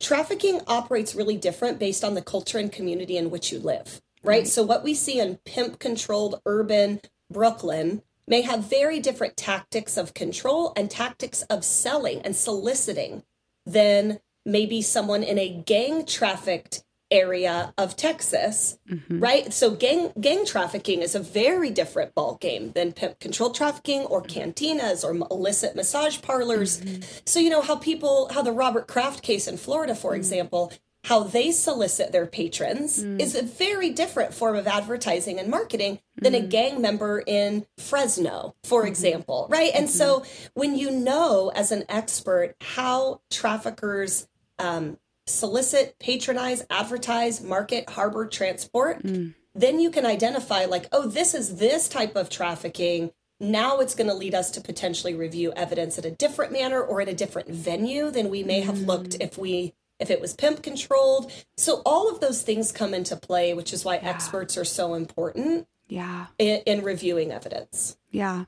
[0.00, 4.00] trafficking operates really different based on the culture and community in which you live.
[4.22, 4.46] Right.
[4.48, 7.00] So what we see in pimp controlled urban
[7.30, 13.22] Brooklyn may have very different tactics of control and tactics of selling and soliciting
[13.66, 16.82] than maybe someone in a gang trafficked
[17.12, 19.18] area of Texas, mm-hmm.
[19.18, 19.52] right?
[19.52, 24.22] So gang gang trafficking is a very different ball game than pimp controlled trafficking or
[24.22, 24.40] mm-hmm.
[24.40, 26.80] cantinas or illicit massage parlors.
[26.80, 27.02] Mm-hmm.
[27.26, 30.72] So you know how people how the Robert Kraft case in Florida, for example,
[31.04, 33.20] how they solicit their patrons Mm.
[33.20, 38.54] is a very different form of advertising and marketing than a gang member in Fresno,
[38.64, 38.88] for Mm-hmm.
[38.88, 39.72] example, right?
[39.74, 40.22] And so
[40.54, 44.28] when you know as an expert how traffickers
[44.60, 49.34] um, solicit, patronize, advertise, market, harbor, transport, Mm.
[49.54, 53.10] then you can identify like, oh, this is this type of trafficking.
[53.38, 57.00] Now it's going to lead us to potentially review evidence in a different manner or
[57.00, 60.62] in a different venue than we may have looked if we if it was pimp
[60.62, 61.30] controlled.
[61.58, 65.66] So all of those things come into play, which is why experts are so important
[65.88, 66.26] Yeah.
[66.38, 67.98] in, in reviewing evidence.
[68.10, 68.44] Yeah.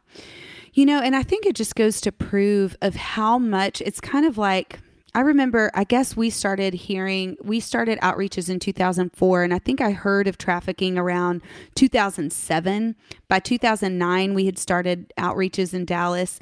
[0.73, 4.25] You know, and I think it just goes to prove of how much it's kind
[4.25, 4.81] of like
[5.15, 9.81] I remember I guess we started hearing we started outreaches in 2004 and I think
[9.81, 11.43] I heard of trafficking around
[11.75, 12.97] 2007.
[13.29, 16.41] By 2009 we had started outreaches in Dallas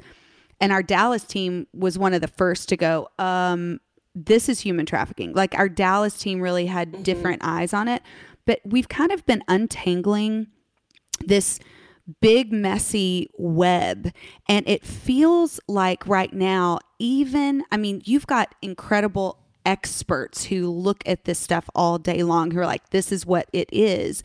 [0.61, 3.79] and our Dallas team was one of the first to go um
[4.13, 5.33] this is human trafficking.
[5.33, 8.01] Like our Dallas team really had different eyes on it,
[8.45, 10.47] but we've kind of been untangling
[11.25, 11.59] this
[12.21, 14.11] big messy web.
[14.47, 21.03] And it feels like right now even i mean you've got incredible experts who look
[21.05, 24.23] at this stuff all day long who are like this is what it is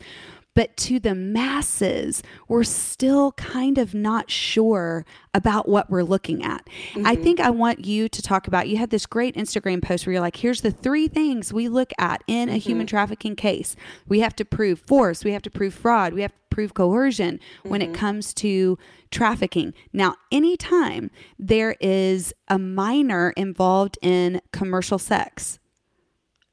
[0.57, 6.67] but to the masses we're still kind of not sure about what we're looking at.
[6.95, 7.23] I mm-hmm.
[7.23, 10.21] think i want you to talk about you had this great instagram post where you're
[10.21, 12.95] like here's the three things we look at in a human mm-hmm.
[12.95, 13.75] trafficking case.
[14.07, 17.39] We have to prove force we have to prove fraud we have to prove coercion
[17.61, 17.99] when it mm-hmm.
[17.99, 18.79] comes to
[19.11, 19.75] trafficking.
[19.93, 25.59] Now, anytime there is a minor involved in commercial sex,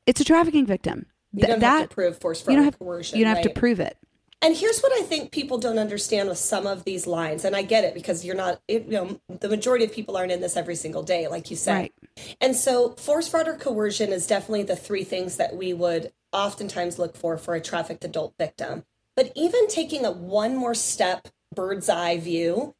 [0.06, 1.06] it's a trafficking victim.
[1.34, 3.18] You Th- don't have to prove force, fraud, you don't or have, coercion.
[3.18, 3.96] you don't have to prove it.
[4.40, 7.62] And here's what I think people don't understand with some of these lines, and I
[7.62, 10.56] get it because you're not, it, you know, the majority of people aren't in this
[10.56, 11.72] every single day, like you said.
[11.74, 11.92] Right.
[12.40, 16.98] And so, force, fraud, or coercion is definitely the three things that we would oftentimes
[16.98, 18.84] look for for a trafficked adult victim.
[19.16, 22.74] But even taking a one more step bird's eye view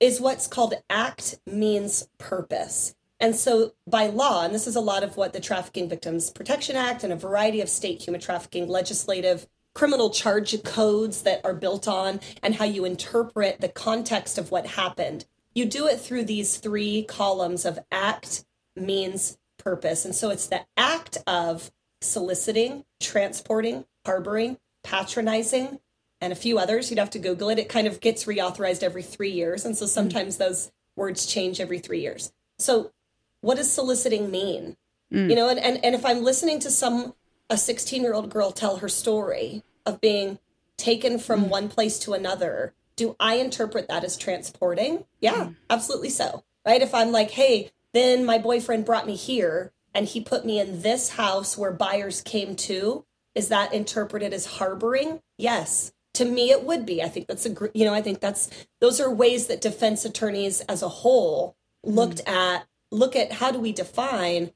[0.00, 2.94] is what's called act means purpose.
[3.20, 6.76] And so, by law, and this is a lot of what the Trafficking Victims Protection
[6.76, 11.88] Act and a variety of state human trafficking legislative criminal charge codes that are built
[11.88, 15.24] on, and how you interpret the context of what happened.
[15.54, 18.44] You do it through these three columns of act,
[18.76, 20.04] means, purpose.
[20.04, 25.80] And so, it's the act of soliciting, transporting, harboring, patronizing,
[26.20, 26.90] and a few others.
[26.90, 27.58] You'd have to Google it.
[27.58, 29.64] It kind of gets reauthorized every three years.
[29.64, 29.90] And so mm-hmm.
[29.90, 32.32] sometimes those words change every three years.
[32.58, 32.92] So,
[33.40, 34.76] what does soliciting mean?
[35.12, 35.30] Mm.
[35.30, 37.14] You know, and, and, and if I'm listening to some,
[37.50, 40.38] a 16 year old girl tell her story of being
[40.76, 41.48] taken from mm.
[41.48, 45.04] one place to another, do I interpret that as transporting?
[45.20, 45.56] Yeah, mm.
[45.70, 46.44] absolutely so.
[46.66, 46.82] Right?
[46.82, 50.82] If I'm like, hey, then my boyfriend brought me here and he put me in
[50.82, 55.20] this house where buyers came to, is that interpreted as harboring?
[55.38, 55.92] Yes.
[56.14, 57.02] To me, it would be.
[57.02, 60.60] I think that's a, you know, I think that's, those are ways that defense attorneys
[60.62, 64.52] as a whole looked at, look at how do we define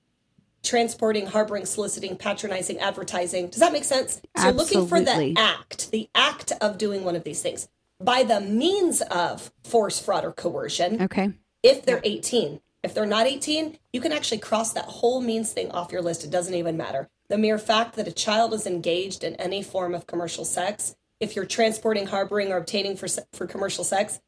[0.62, 3.48] transporting, harboring, soliciting, patronizing, advertising.
[3.48, 4.22] Does that make sense?
[4.36, 5.34] So you're looking for Absolutely.
[5.34, 7.68] the act, the act of doing one of these things
[8.00, 11.32] by the means of force, fraud, or coercion Okay.
[11.62, 12.60] if they're 18.
[12.82, 16.24] If they're not 18, you can actually cross that whole means thing off your list.
[16.24, 17.08] It doesn't even matter.
[17.28, 21.36] The mere fact that a child is engaged in any form of commercial sex, if
[21.36, 24.20] you're transporting, harboring, or obtaining for for commercial sex,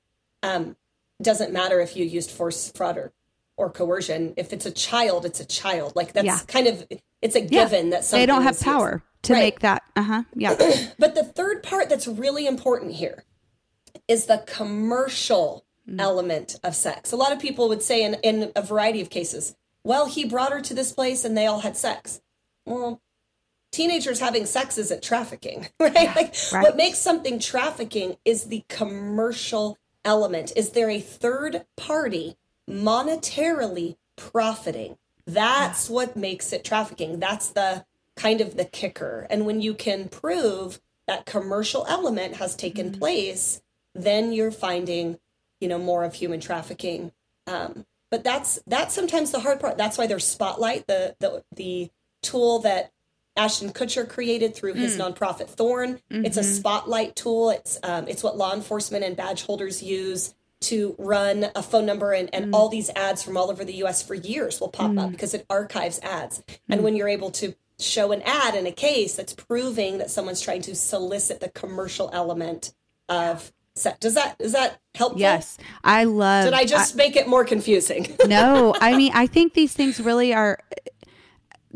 [0.45, 0.77] um,
[1.21, 3.13] doesn't matter if you used force, fraud, or,
[3.57, 4.35] or coercion.
[4.37, 5.95] If it's a child, it's a child.
[5.97, 6.39] Like that's Yeah.
[6.47, 6.87] kind of
[7.23, 7.47] it's a Yeah.
[7.47, 9.41] given that something They don't have power to Right.
[9.41, 9.83] make that.
[9.97, 10.23] Uh huh.
[10.35, 10.55] Yeah.
[10.99, 13.25] But the third part that's really important here
[14.09, 15.65] is the commercial
[15.99, 17.13] element of sex.
[17.13, 20.53] A lot of people would say in, in a variety of cases, well, he brought
[20.53, 22.21] her to this place and they all had sex.
[22.67, 23.01] Well,
[23.71, 25.95] teenagers having sex isn't trafficking, right?
[26.17, 26.63] like right.
[26.63, 30.53] what makes something trafficking is the commercial element.
[30.57, 32.37] Is there a third party
[32.69, 34.97] monetarily profiting?
[35.27, 37.19] That's what makes it trafficking.
[37.19, 37.85] That's the
[38.17, 39.27] kind of the kicker.
[39.31, 43.63] And when you can prove that commercial element has taken place,
[43.95, 45.19] then you're finding,
[45.61, 47.13] you know, more of human trafficking.
[47.47, 49.77] Um, but that's that's sometimes the hard part.
[49.77, 51.91] That's why there's Spotlight, the the the
[52.23, 52.93] tool that
[53.37, 56.01] Ashton Kutcher created through his nonprofit Thorn.
[56.25, 57.51] It's a spotlight tool.
[57.51, 60.35] It's um, it's what law enforcement and badge holders use
[60.69, 62.55] to run a phone number and, and mm.
[62.55, 65.11] all these ads from all over the US for years will pop up mm.
[65.11, 66.41] because it archives ads.
[66.49, 66.59] Mm.
[66.71, 70.41] And when you're able to show an ad in a case that's proving that someone's
[70.41, 72.73] trying to solicit the commercial element
[73.09, 74.01] of set.
[74.01, 75.21] Does that is that helpful?
[75.21, 75.59] yes.
[75.83, 76.45] I love.
[76.45, 78.17] Did I just make it more confusing?
[78.27, 80.59] no, I mean, I think these things really are.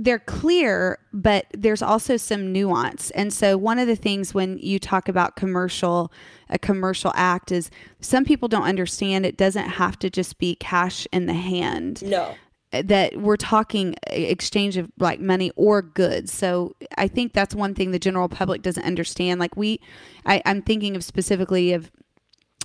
[0.01, 3.11] They're clear, but there's also some nuance.
[3.11, 6.13] And so one of the things when you talk about commercial,
[6.49, 7.69] a commercial act is
[8.01, 12.03] some people don't understand it doesn't have to just be cash in the hand.
[12.03, 12.37] No.
[12.71, 16.33] That we're talking exchange of like money or goods.
[16.33, 19.41] So I think that's one thing the general public doesn't understand.
[19.41, 19.81] Like we,
[20.25, 21.91] I, I'm thinking of specifically of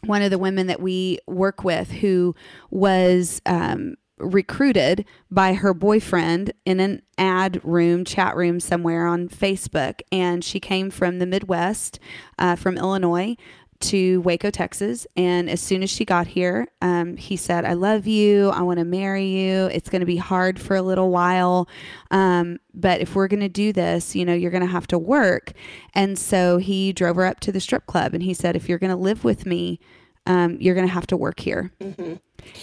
[0.03, 2.35] one of the women that we work with who
[2.69, 10.01] was um, recruited by her boyfriend in an ad room, chat room somewhere on Facebook.
[10.11, 11.99] And she came from the Midwest,
[12.37, 13.35] uh, from Illinois
[13.83, 15.05] to Waco, Texas.
[15.17, 18.49] And as soon as she got here, um, he said, I love you.
[18.49, 19.65] I want to marry you.
[19.65, 21.67] It's going to be hard for a little while.
[22.09, 24.97] Um, but if we're going to do this, you know, you're going to have to
[24.97, 25.51] work.
[25.93, 28.79] And so he drove her up to the strip club and he said, if you're
[28.79, 29.79] going to live with me,
[30.25, 31.73] um, you're going to have to work here.
[31.81, 32.13] Mm-hmm.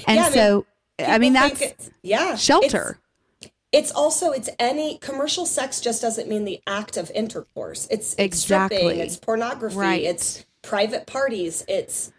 [0.07, 0.65] And yeah, so,
[1.01, 2.99] mean, I mean that's yeah, shelter.
[3.41, 7.87] It's, it's, also it's any commercial sex just doesn't mean the act of intercourse.
[7.91, 10.03] It's, it's exactly stripping, it's pornography, right.
[10.03, 12.13] it's private parties, it's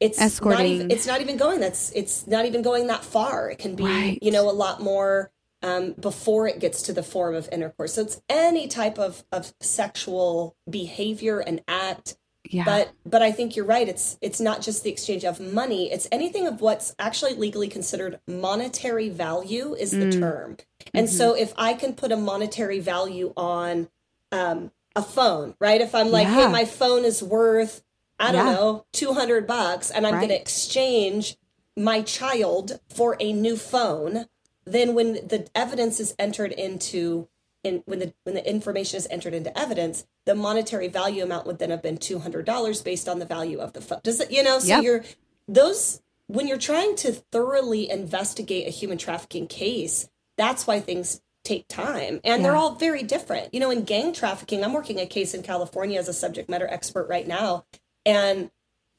[0.00, 0.58] it's Escorting.
[0.58, 3.50] not even it's not even going that's it's not even going that far.
[3.50, 4.18] It can be right.
[4.20, 5.30] you know a lot more
[5.62, 7.94] um, before it gets to the form of intercourse.
[7.94, 12.16] So it's any type of of sexual behavior and act
[12.50, 12.64] yeah.
[12.64, 13.88] But but I think you're right.
[13.88, 15.90] It's it's not just the exchange of money.
[15.90, 20.20] It's anything of what's actually legally considered monetary value is the mm.
[20.20, 20.56] term.
[20.92, 21.16] And mm-hmm.
[21.16, 23.88] so if I can put a monetary value on
[24.30, 25.80] um, a phone, right?
[25.80, 26.46] If I'm like, yeah.
[26.46, 27.82] hey, my phone is worth
[28.18, 28.52] I don't yeah.
[28.52, 30.20] know, 200 bucks and I'm right.
[30.20, 31.36] going to exchange
[31.76, 34.26] my child for a new phone,
[34.64, 37.28] then when the evidence is entered into
[37.64, 41.58] in when the when the information is entered into evidence, the monetary value amount would
[41.58, 44.00] then have been two hundred dollars based on the value of the phone.
[44.04, 44.58] Does it you know?
[44.60, 44.82] So yep.
[44.84, 45.04] you're
[45.48, 51.68] those when you're trying to thoroughly investigate a human trafficking case, that's why things take
[51.68, 52.48] time and yeah.
[52.48, 53.52] they're all very different.
[53.52, 56.66] You know, in gang trafficking, I'm working a case in California as a subject matter
[56.68, 57.64] expert right now,
[58.06, 58.50] and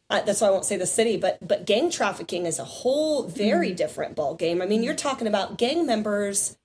[0.10, 3.28] uh, that's why I won't say the city, but but gang trafficking is a whole
[3.28, 3.76] very mm.
[3.76, 4.62] different ball game.
[4.62, 6.58] I mean, you're talking about gang members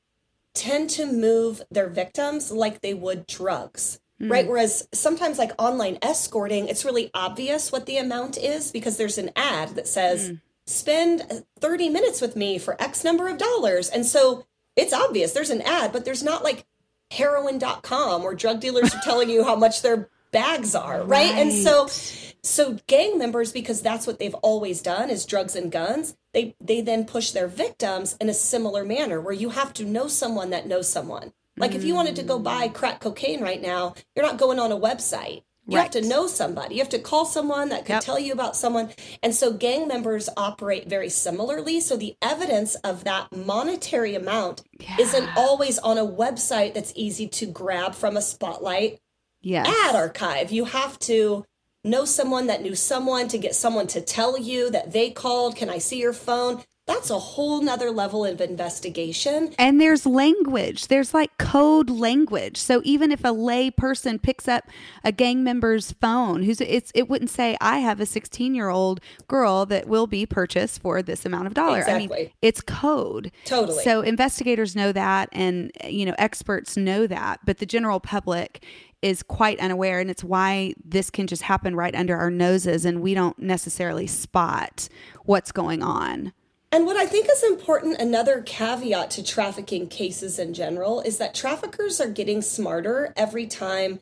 [0.55, 4.01] tend to move their victims like they would drugs.
[4.21, 4.31] Mm.
[4.31, 4.49] Right.
[4.49, 9.31] Whereas sometimes, like online escorting, it's really obvious what the amount is because there's an
[9.35, 10.41] ad that says, mm.
[10.67, 13.89] spend 30 minutes with me for X number of dollars.
[13.89, 16.67] And so it's obvious there's an ad, but there's not like
[17.11, 20.99] heroin.com where drug dealers are telling you how much their bags are.
[20.99, 21.33] Right.
[21.33, 21.39] right.
[21.39, 21.89] And so
[22.43, 26.81] so gang members, because that's what they've always done is drugs and guns, they they
[26.81, 30.67] then push their victims in a similar manner where you have to know someone that
[30.67, 31.33] knows someone.
[31.57, 32.45] Like if you wanted to go mm.
[32.45, 35.43] buy crack cocaine right now, you're not going on a website.
[35.67, 35.83] You right.
[35.83, 36.77] have to know somebody.
[36.77, 38.03] You have to call someone that could yep.
[38.03, 38.91] tell you about someone.
[39.23, 41.81] And so gang members operate very similarly.
[41.81, 44.97] So the evidence of that monetary amount yeah.
[44.99, 49.01] isn't always on a website that's easy to grab from a spotlight
[49.43, 49.69] yes.
[49.69, 50.51] ad archive.
[50.51, 51.45] You have to
[51.85, 55.71] know someone that knew someone to get someone to tell you that they called can
[55.71, 56.63] i see your phone?
[56.91, 59.55] That's a whole nother level of investigation.
[59.59, 60.89] And there's language.
[60.89, 62.57] There's like code language.
[62.57, 64.65] So even if a lay person picks up
[65.05, 69.01] a gang member's phone who's it's it wouldn't say i have a 16 year old
[69.29, 71.79] girl that will be purchased for this amount of dollar.
[71.79, 72.17] Exactly.
[72.17, 73.31] i mean it's code.
[73.45, 73.85] Totally.
[73.85, 78.65] So investigators know that and you know experts know that but the general public
[79.03, 83.01] is quite unaware and it's why this can just happen right under our noses and
[83.01, 84.89] we don't necessarily spot
[85.25, 86.33] what's going on.
[86.73, 91.35] And what I think is important, another caveat to trafficking cases in general, is that
[91.35, 94.01] traffickers are getting smarter every time,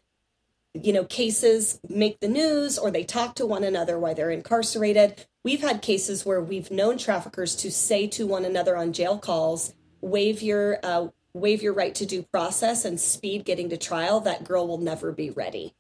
[0.75, 5.25] you know, cases make the news or they talk to one another while they're incarcerated.
[5.45, 9.73] We've had cases where we've known traffickers to say to one another on jail calls,
[10.03, 14.45] waive your uh, waive your right to due process and speed getting to trial, that
[14.45, 15.75] girl will never be ready.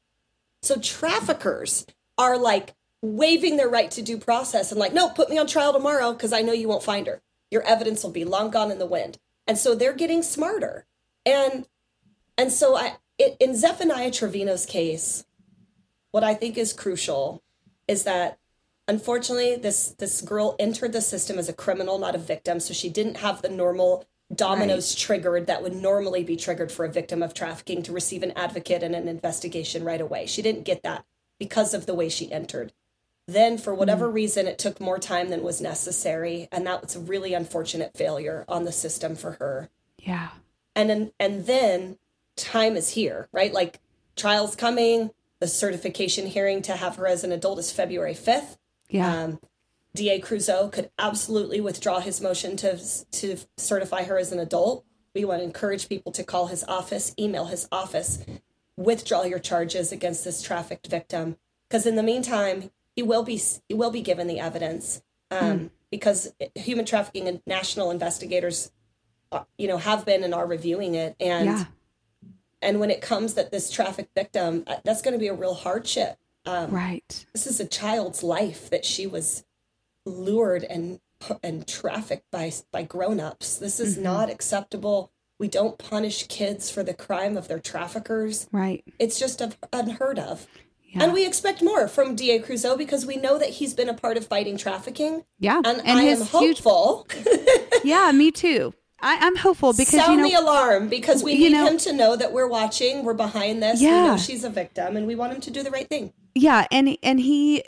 [0.62, 5.38] So traffickers are like waiving their right to due process and like, no, put me
[5.38, 7.22] on trial tomorrow because I know you won't find her.
[7.50, 9.18] Your evidence will be long gone in the wind.
[9.46, 10.86] And so they're getting smarter.
[11.24, 11.66] And
[12.36, 15.24] and so I it, in Zephaniah Trevino's case,
[16.10, 17.42] what I think is crucial
[17.86, 18.38] is that
[18.86, 22.60] unfortunately this this girl entered the system as a criminal, not a victim.
[22.60, 24.98] So she didn't have the normal dominoes right.
[24.98, 28.82] triggered that would normally be triggered for a victim of trafficking to receive an advocate
[28.82, 30.26] and an investigation right away.
[30.26, 31.04] She didn't get that
[31.38, 32.72] because of the way she entered.
[33.26, 34.14] Then, for whatever mm.
[34.14, 38.44] reason, it took more time than was necessary, and that was a really unfortunate failure
[38.48, 39.68] on the system for her.
[39.98, 40.28] Yeah.
[40.74, 41.98] And then, and then,
[42.36, 43.52] time is here, right?
[43.52, 43.80] Like
[44.16, 45.10] trials coming.
[45.40, 48.56] The certification hearing to have her as an adult is February fifth.
[48.88, 49.24] Yeah.
[49.24, 49.40] Um,
[49.94, 52.78] DA Creuzot could absolutely withdraw his motion to
[53.12, 54.84] to certify her as an adult.
[55.14, 58.24] We want to encourage people to call his office, email his office,
[58.76, 61.36] withdraw your charges against this trafficked victim.
[61.68, 65.02] Because in the meantime, he will be he will be given the evidence.
[65.30, 65.70] Um, mm.
[65.90, 68.70] Because human trafficking and national investigators,
[69.32, 71.64] uh, you know, have been and are reviewing it, and yeah.
[72.60, 75.54] and when it comes that this trafficked victim, uh, that's going to be a real
[75.54, 76.18] hardship.
[76.44, 77.26] Um, right.
[77.32, 79.44] This is a child's life that she was
[80.08, 81.00] lured and
[81.42, 83.58] and trafficked by by grown-ups.
[83.58, 84.04] This is mm-hmm.
[84.04, 85.12] not acceptable.
[85.38, 88.48] We don't punish kids for the crime of their traffickers.
[88.50, 88.82] Right.
[88.98, 89.40] It's just
[89.72, 90.46] unheard of.
[90.88, 91.04] Yeah.
[91.04, 94.16] And we expect more from DA Creuzot because we know that he's been a part
[94.16, 95.24] of fighting trafficking.
[95.38, 95.60] Yeah.
[95.64, 97.06] And, and I am hopeful.
[97.12, 97.36] Huge...
[97.84, 98.72] yeah, me too.
[99.00, 101.92] I, am hopeful because sound you know, the alarm because we need know, him to
[101.92, 103.80] know that we're watching, we're behind this.
[103.80, 104.02] Yeah.
[104.02, 106.12] We know she's a victim, and we want him to do the right thing.
[106.34, 107.62] Yeah, and and he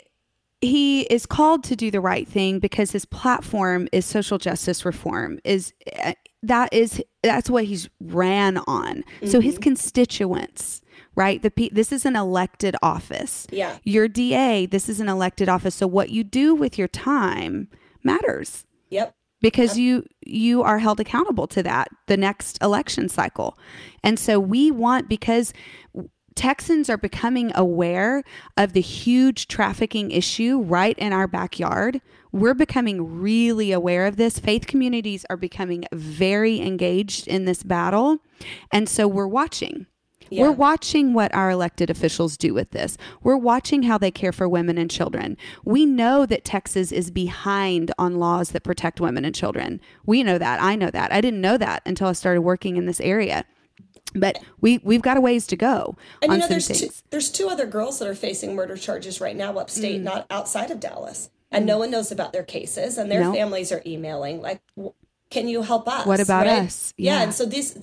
[1.01, 5.39] he is called to do the right thing because his platform is social justice reform
[5.43, 5.73] is
[6.03, 8.97] uh, that is that's what he's ran on.
[8.97, 9.27] Mm-hmm.
[9.27, 9.63] so his mm-hmm.
[9.63, 10.81] constituents
[11.15, 11.41] right?
[11.41, 13.45] The this is an elected office.
[13.51, 13.77] Yeah.
[13.83, 15.75] Your da this is an elected office.
[15.75, 17.67] So what you do with your time
[18.03, 18.65] matters.
[18.89, 19.13] Yep.
[19.41, 23.57] Because you you are held accountable to that the next election cycle.
[24.03, 25.53] And so we want because
[26.35, 28.23] Texans are becoming aware
[28.57, 32.01] of the huge trafficking issue right in our backyard.
[32.31, 34.39] We're becoming really aware of this.
[34.39, 38.19] Faith communities are becoming very engaged in this battle.
[38.71, 39.87] And so we're watching.
[40.29, 40.43] Yeah.
[40.43, 42.97] We're watching what our elected officials do with this.
[43.21, 45.35] We're watching how they care for women and children.
[45.65, 49.81] We know that Texas is behind on laws that protect women and children.
[50.05, 50.61] We know that.
[50.61, 51.11] I know that.
[51.11, 53.43] I didn't know that until I started working in this area
[54.13, 57.47] but we we've got a ways to go and you know there's two, there's two
[57.47, 60.03] other girls that are facing murder charges right now upstate mm.
[60.03, 61.67] not outside of dallas and mm.
[61.67, 64.61] no one knows about their cases and their families are emailing like
[65.29, 66.63] can you help us what about right?
[66.63, 67.17] us yeah.
[67.17, 67.23] yeah.
[67.23, 67.77] and so this,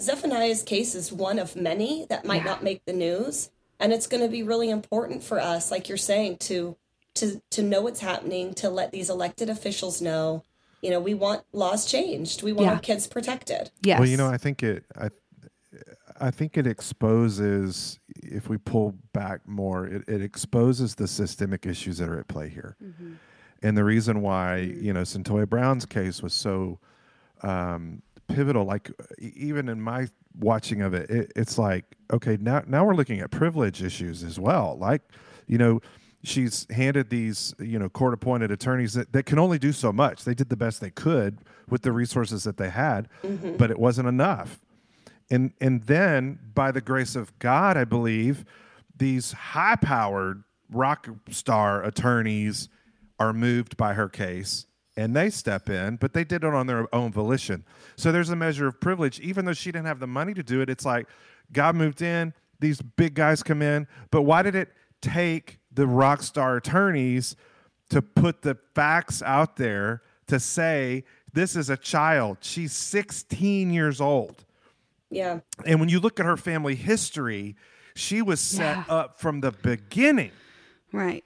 [0.00, 2.44] zephaniah's case is one of many that might yeah.
[2.44, 5.98] not make the news and it's going to be really important for us like you're
[5.98, 6.76] saying to
[7.14, 10.42] to to know what's happening to let these elected officials know
[10.82, 12.72] you know we want laws changed we want yeah.
[12.74, 15.08] our kids protected yes well you know i think it i
[16.20, 21.98] I think it exposes, if we pull back more, it, it exposes the systemic issues
[21.98, 22.76] that are at play here.
[22.82, 23.14] Mm-hmm.
[23.62, 26.78] And the reason why, you know, Cyntoia Brown's case was so
[27.42, 30.08] um, pivotal, like even in my
[30.38, 34.38] watching of it, it, it's like, okay, now, now we're looking at privilege issues as
[34.38, 34.76] well.
[34.78, 35.02] Like,
[35.46, 35.80] you know,
[36.22, 40.24] she's handed these, you know, court appointed attorneys that, that can only do so much.
[40.24, 41.38] They did the best they could
[41.68, 43.56] with the resources that they had, mm-hmm.
[43.56, 44.60] but it wasn't enough
[45.30, 48.44] and and then by the grace of God, I believe
[48.96, 52.68] these high-powered rock star attorneys
[53.18, 54.66] are moved by her case
[54.96, 57.64] and they step in, but they did it on their own volition.
[57.96, 60.62] So there's a measure of privilege, even though she didn't have the money to do
[60.62, 60.70] it.
[60.70, 61.06] It's like
[61.52, 64.70] God moved in, these big guys come in, but why did it
[65.02, 67.36] take the rock star attorneys
[67.90, 71.04] to put the facts out there to say
[71.34, 72.38] this is a child?
[72.40, 74.45] She's 16 years old.
[75.16, 75.40] Yeah.
[75.64, 77.56] And when you look at her family history,
[77.94, 78.84] she was set yeah.
[78.88, 80.32] up from the beginning.
[80.92, 81.24] Right.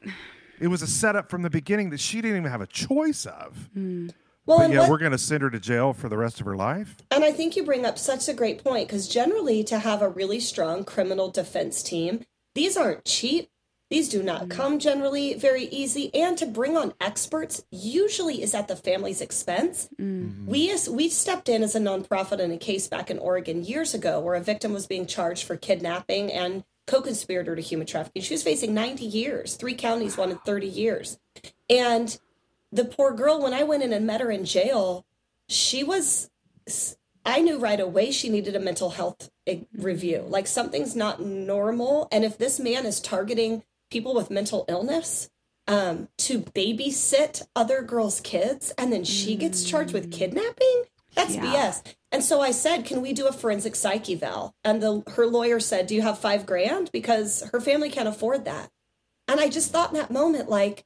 [0.61, 3.69] It was a setup from the beginning that she didn't even have a choice of.
[3.77, 4.13] Mm.
[4.47, 6.47] Well, but yeah, what, we're going to send her to jail for the rest of
[6.47, 6.97] her life.
[7.11, 10.09] And I think you bring up such a great point because generally, to have a
[10.09, 12.25] really strong criminal defense team,
[12.55, 13.51] these aren't cheap.
[13.91, 14.51] These do not mm.
[14.51, 19.89] come generally very easy, and to bring on experts usually is at the family's expense.
[20.01, 20.47] Mm.
[20.47, 24.21] We we stepped in as a nonprofit in a case back in Oregon years ago
[24.21, 28.23] where a victim was being charged for kidnapping and co-conspirator to human trafficking.
[28.23, 29.57] She was facing 90 years.
[29.57, 31.19] Three counties wanted 30 years,
[31.69, 32.17] and
[32.71, 33.43] the poor girl.
[33.43, 35.05] When I went in and met her in jail,
[35.49, 36.31] she was.
[37.27, 40.25] I knew right away she needed a mental health eh, review.
[40.27, 42.09] Like something's not normal.
[42.11, 45.29] And if this man is targeting people with mental illness
[45.67, 50.85] um, to babysit other girls' kids and then she gets charged with kidnapping?
[51.15, 51.43] That's yeah.
[51.43, 51.83] BS.
[52.13, 55.61] And so I said, "Can we do a forensic psych eval?" And the her lawyer
[55.61, 58.71] said, "Do you have 5 grand because her family can't afford that."
[59.29, 60.85] And I just thought in that moment like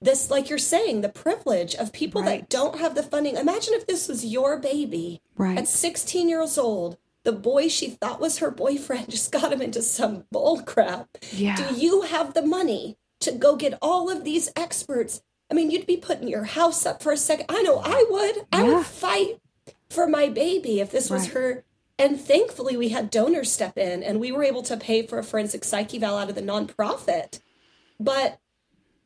[0.00, 2.40] this like you're saying the privilege of people right.
[2.40, 3.36] that don't have the funding.
[3.36, 5.58] Imagine if this was your baby right.
[5.58, 9.82] at 16 years old the boy she thought was her boyfriend just got him into
[9.82, 11.08] some bull crap.
[11.32, 11.56] Yeah.
[11.56, 15.22] Do you have the money to go get all of these experts?
[15.50, 17.46] I mean, you'd be putting your house up for a second.
[17.48, 18.46] I know I would.
[18.52, 19.40] I would fight
[19.90, 21.64] for my baby if this was her.
[21.98, 25.24] And thankfully, we had donors step in and we were able to pay for a
[25.24, 27.40] forensic psych eval out of the nonprofit.
[27.98, 28.38] But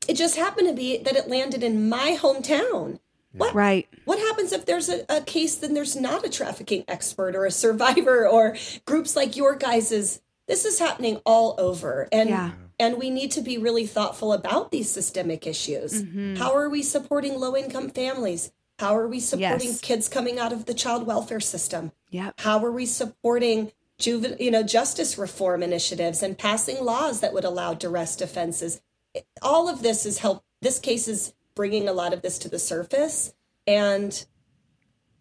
[0.07, 2.99] it just happened to be that it landed in my hometown.
[3.33, 3.89] What Right.
[4.05, 7.51] what happens if there's a, a case then there's not a trafficking expert or a
[7.51, 12.51] survivor or groups like your guys's this is happening all over and Yeah.
[12.81, 16.37] and we need to be really thoughtful about these systemic issues Mm-hmm.
[16.37, 18.51] how are we supporting low income families
[18.81, 19.81] how are we supporting Yes.
[19.81, 22.41] kids coming out of the child welfare system Yep.
[22.41, 27.45] how are we supporting juvenile you know justice reform initiatives and passing laws that would
[27.45, 28.81] allow duress defenses
[29.15, 32.49] It- all of this is help this case is bringing a lot of this to
[32.49, 33.33] the surface
[33.67, 34.25] and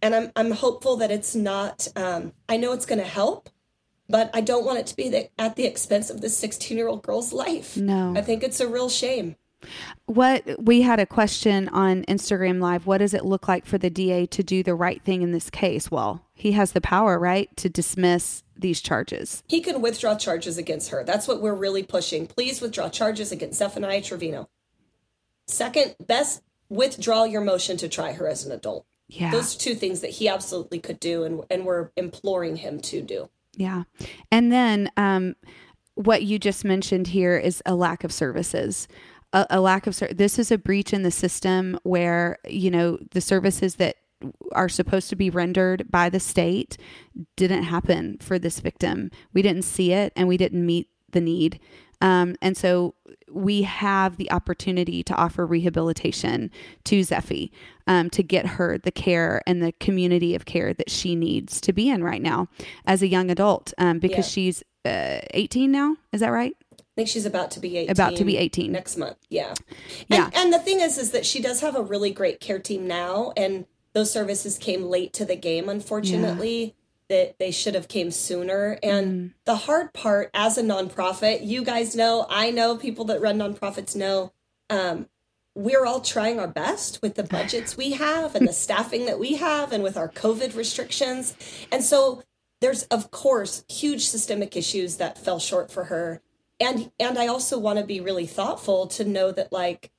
[0.01, 3.49] and i'm i'm hopeful that it's not um i know it's going to help
[4.07, 6.88] but i don't want it to be the, at the expense of this 16 year
[6.88, 8.13] old girl's life No.
[8.15, 9.36] i think it's a real shame
[10.05, 12.88] What we had a question on Instagram Live.
[12.88, 15.49] What does it look like for the DA to do the right thing in this
[15.49, 15.91] case?
[15.91, 19.43] Well, he has the power, right, to dismiss these charges.
[19.49, 21.03] he can withdraw charges against her.
[21.03, 22.25] That's what we're really pushing.
[22.25, 24.47] Please withdraw charges against Zephaniah Trevino.
[25.49, 28.85] Second, best withdraw your motion to try her as an adult.
[29.07, 29.31] Yeah.
[29.31, 33.29] Those two things that he absolutely could do, and and we're imploring him to do.
[33.55, 33.83] Yeah.
[34.31, 35.35] And then um,
[35.95, 38.87] what you just mentioned here is a lack of services.
[39.33, 42.99] A, a lack of ser- this is a breach in the system where you know
[43.11, 43.95] the services that
[44.51, 46.77] are supposed to be rendered by the state
[47.35, 49.09] didn't happen for this victim.
[49.33, 51.59] We didn't see it and we didn't meet the need.
[52.01, 52.95] Um, and so
[53.32, 56.51] we have the opportunity to offer rehabilitation
[56.86, 57.51] to Zephi
[57.88, 61.73] um, to get her the care and the community of care that she needs to
[61.73, 62.47] be in right now
[62.86, 64.32] as a young adult um, because Yeah.
[64.32, 65.95] she's uh, 18 now.
[66.11, 66.55] Is that right?
[66.71, 67.91] I think she's about to be 18.
[67.91, 68.71] About to be 18.
[68.71, 69.17] next month.
[69.30, 69.53] Yeah.
[70.07, 70.25] Yeah.
[70.25, 72.88] And, and the thing is, is that she does have a really great care team
[72.88, 76.75] now, and those services came late to the game, unfortunately.
[77.10, 78.78] That they should have came sooner.
[78.84, 79.28] And Mm-hmm.
[79.45, 83.95] the hard part as a nonprofit, you guys know, I know, people that run nonprofits
[83.95, 84.32] know,
[84.70, 85.07] um,
[85.55, 89.36] we're all trying our best with the budgets we have and the staffing that we
[89.36, 91.36] have and with our COVID restrictions.
[91.72, 92.24] And so
[92.62, 96.22] there's of course huge systemic issues that fell short for her.
[96.60, 99.91] And and I also want to be really thoughtful to know that like,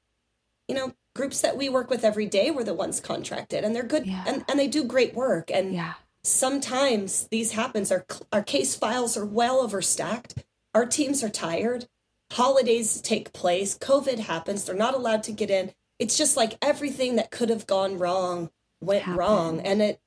[0.69, 3.83] you know, groups that we work with every day were the ones contracted and they're
[3.83, 4.23] good Yeah.
[4.27, 5.51] and, and they do great work.
[5.51, 5.95] And Yeah.
[6.23, 10.43] Sometimes these happens our our case files are well overstacked
[10.75, 11.87] our teams are tired
[12.33, 17.16] holidays take place covid happens they're not allowed to get in it's just like everything
[17.16, 18.51] that could have gone wrong
[18.81, 20.01] went wrong and it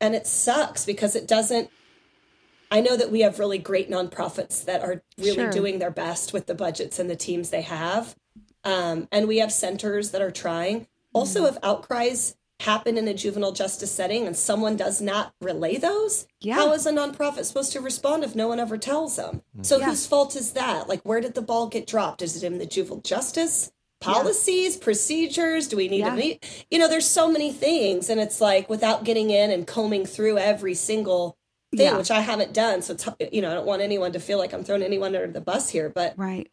[0.00, 1.70] and it sucks because it doesn't
[2.70, 5.50] i know that we have really great nonprofits that are really Sure.
[5.50, 8.16] doing their best with the budgets and the teams they have
[8.64, 11.56] um, and we have centers that are trying also Mm-hmm.
[11.56, 16.54] if outcries happen in a juvenile justice setting and someone does not relay those Yeah.
[16.54, 19.62] how is a nonprofit supposed to respond if no one ever tells them mm-hmm.
[19.64, 19.86] so Yeah.
[19.86, 22.66] whose fault is that like where did the ball get dropped is it in the
[22.66, 26.10] juvenile justice policies procedures do we need Yeah.
[26.10, 29.66] to meet you know there's so many things and it's like without getting in and
[29.66, 31.36] combing through every single
[31.76, 31.96] thing Yeah.
[31.96, 34.52] which i haven't done so it's, you know i don't want anyone to feel like
[34.52, 36.48] i'm throwing anyone under the bus here but Right.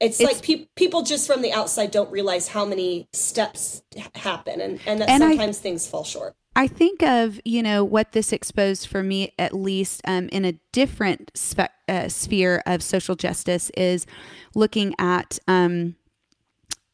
[0.00, 3.82] It's, It's- like pe- people just from the outside don't realize how many steps
[4.14, 6.34] happen and, and that And I- sometimes things fall short.
[6.54, 10.52] I think of, you know, what this exposed for me, at least um, in a
[10.72, 14.06] different spe- uh, sphere of social justice, is
[14.54, 15.96] looking at um,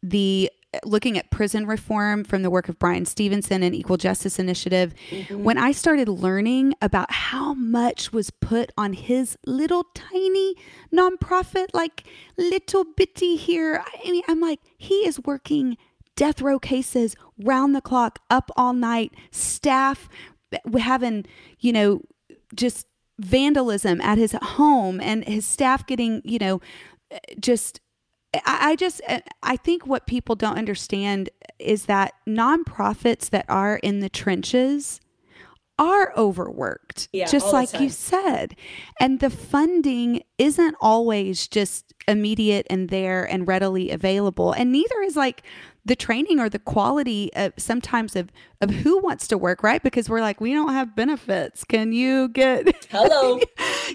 [0.01, 0.49] the
[0.85, 4.93] looking at prison reform from the work of Bryan Stevenson and Equal Justice Initiative.
[5.11, 5.43] Mm-hmm.
[5.43, 10.55] When I started learning about how much was put on his little tiny
[10.93, 12.05] nonprofit, like
[12.37, 15.79] little bitty here, I mean, I'm like, he is working
[16.17, 20.09] death row cases round the clock, up all night, staff
[20.79, 21.25] having,
[21.61, 22.03] you know,
[22.55, 22.87] just
[23.19, 26.61] vandalism at his home and his staff getting, you know,
[27.11, 27.81] eh, just
[28.45, 34.01] I, just uh, I think what people don't understand is that nonprofits that are in
[34.01, 35.01] the trenches
[35.79, 38.57] are overworked, Yeah, just like you said.
[39.01, 44.53] And the funding isn't always just immediate and there and readily available.
[44.53, 45.43] And neither is like
[45.89, 48.31] the training or the quality of sometimes of,
[48.61, 49.83] of who wants to work, right?
[49.83, 51.65] Because we're like, we don't have benefits.
[51.65, 53.41] Can you get Hello.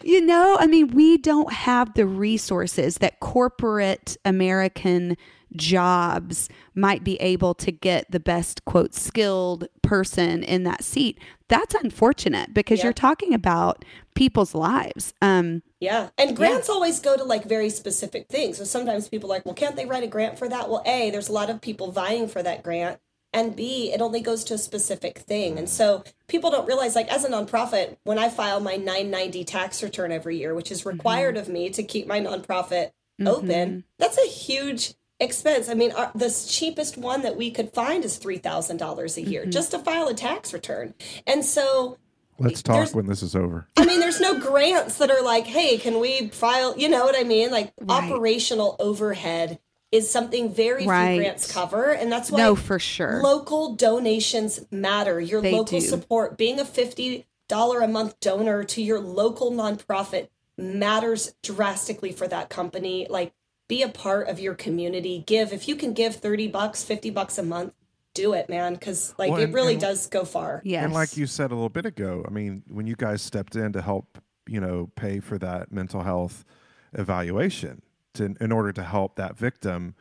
[0.03, 5.15] you know, I mean, we don't have the resources that corporate American
[5.55, 11.19] jobs might be able to get the best, quote, skilled person in that seat.
[11.47, 12.85] That's unfortunate because Yeah.
[12.85, 13.85] you're talking about
[14.15, 15.13] people's lives.
[15.21, 16.09] Um, Yeah.
[16.17, 18.57] And grants always go to like very specific things.
[18.57, 20.69] So sometimes people are like, well, can't they write a grant for that?
[20.69, 22.99] Well, A, there's a lot of people vying for that grant.
[23.35, 25.57] And B, it only goes to a specific thing.
[25.57, 29.81] And so people don't realize, like, as a nonprofit, when I file my 990 tax
[29.81, 32.91] return every year, which is required of me to keep my nonprofit
[33.25, 34.93] open, that's a huge
[35.23, 35.69] expense.
[35.69, 39.21] I mean, our, the cheapest one that we could find is three thousand dollars a
[39.21, 39.51] year Mm-hmm.
[39.51, 40.93] just to file a tax return.
[41.25, 41.97] And so,
[42.39, 43.67] Let's talk when this is over.
[43.77, 46.77] I mean, there's no grants that are like, hey, can we file?
[46.77, 47.51] You know what I mean?
[47.51, 48.03] Like Right.
[48.03, 49.59] operational overhead
[49.91, 51.13] is something very Right.
[51.13, 53.21] few grants cover, and that's why No, for sure.
[53.21, 55.19] local donations matter.
[55.19, 55.85] Your They local do.
[55.85, 62.27] support, being a fifty dollar a month donor to your local nonprofit matters drastically for
[62.27, 63.05] that company.
[63.09, 63.33] Like,
[63.67, 65.23] be a part of your community.
[65.25, 67.73] Give if you can give thirty bucks, fifty bucks a month.
[68.13, 70.61] Do it, man, because like Well, it really and- does go far.
[70.63, 70.83] yes.
[70.83, 73.73] And like you said a little bit ago, I mean, when you guys stepped in
[73.73, 76.45] to help, you know, pay for that mental health
[76.93, 77.81] evaluation
[78.13, 79.95] to in order to help that victim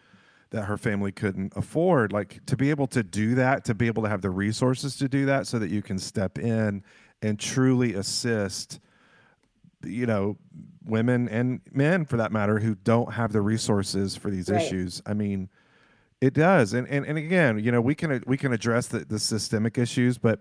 [0.50, 4.02] that her family couldn't afford, like to be able to do that, to be able
[4.02, 6.82] to have the resources to do that so that you can step in
[7.22, 8.78] and truly assist
[9.84, 10.36] you know,
[10.84, 14.62] women and men for that matter who don't have the resources for these Right.
[14.62, 15.02] issues.
[15.06, 15.48] I mean,
[16.20, 16.72] it does.
[16.72, 20.18] And, and and again, you know, we can we can address the, the systemic issues,
[20.18, 20.40] but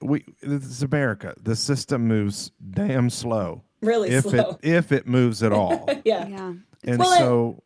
[0.00, 1.34] we this is America.
[1.42, 3.62] The system moves damn slow.
[3.82, 4.58] Really if slow.
[4.62, 5.86] it if it moves at all.
[6.04, 6.26] yeah.
[6.28, 6.52] yeah.
[6.84, 7.62] and Well, so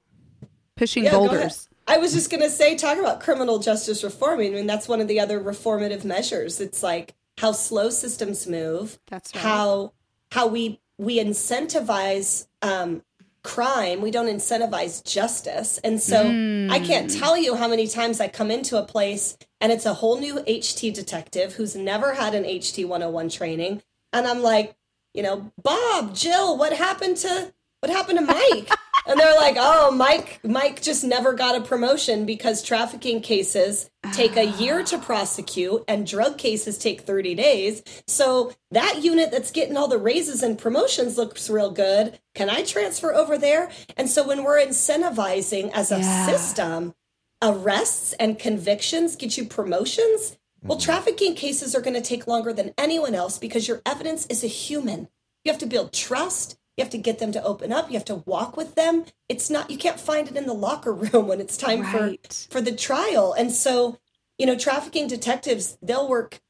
[0.76, 1.68] Pushing Yeah, boulders.
[1.86, 4.40] I was just going to say, talk about criminal justice reform.
[4.40, 6.60] I mean, that's one of the other reformative measures.
[6.60, 9.42] It's like how slow systems move, That's right.
[9.42, 9.92] how
[10.32, 13.02] how we we incentivize um,
[13.42, 14.00] crime.
[14.00, 17.18] We don't incentivize justice, and so I can't Mm.
[17.18, 20.36] tell you how many times I come into a place and it's a whole new
[20.46, 23.82] HT detective who's never had an HT 101 training,
[24.12, 24.76] and I'm like,
[25.12, 28.70] you know, Bob, Jill, what happened to what happened to Mike?
[29.06, 34.36] And they're like, oh, Mike, Mike just never got a promotion because trafficking cases take
[34.36, 37.82] a year to prosecute and drug cases take 30 days.
[38.06, 42.18] So that unit that's getting all the raises and promotions looks real good.
[42.34, 43.70] Can I transfer over there?
[43.96, 46.26] And so when we're incentivizing as a Yeah.
[46.26, 46.94] system,
[47.42, 50.38] arrests and convictions get you promotions.
[50.62, 50.84] Well, mm-hmm.
[50.84, 54.46] trafficking cases are going to take longer than anyone else because your evidence is a
[54.48, 55.08] human.
[55.44, 56.56] You have to build trust.
[56.76, 57.88] You have to get them to open up.
[57.88, 59.04] You have to walk with them.
[59.28, 62.46] It's not you can't find it in the locker room when it's time Right.
[62.50, 63.32] for for the trial.
[63.32, 63.98] And so,
[64.38, 66.40] you know, trafficking detectives, they'll work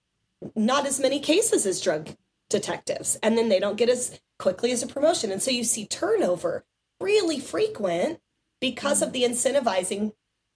[0.57, 2.11] not as many cases as drug
[2.51, 5.31] detectives and then they don't get as quickly as a promotion.
[5.33, 6.64] And so you see turnover
[7.01, 8.20] really frequent
[8.61, 10.12] because of the incentivizing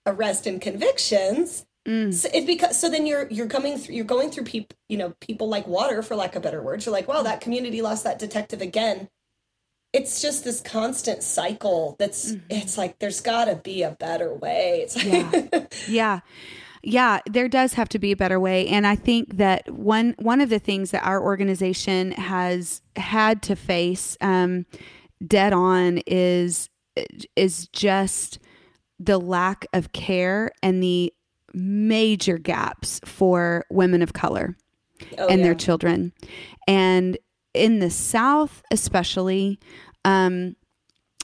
[0.07, 1.67] arrest and convictions.
[1.87, 2.13] Mm.
[2.13, 5.15] So it because so then you're you're coming through you're going through people you know
[5.21, 6.85] people like water for lack of better words.
[6.87, 9.09] You're like, wow, that community lost that detective again.
[9.93, 11.97] It's just this constant cycle.
[11.99, 14.83] That's it's like there's got to be a better way.
[14.83, 16.21] It's like, Yeah.
[16.83, 20.41] Yeah, there does have to be a better way and I think that one one
[20.41, 24.65] of the things that our organization has had to face um
[25.27, 26.71] dead on is
[27.35, 28.39] is just
[28.99, 31.13] the lack of care and the
[31.55, 34.57] major gaps for women of color
[35.19, 35.47] oh, and yeah.
[35.47, 36.13] their children.
[36.67, 37.19] And
[37.55, 39.59] in the South, especially,
[40.05, 40.57] um,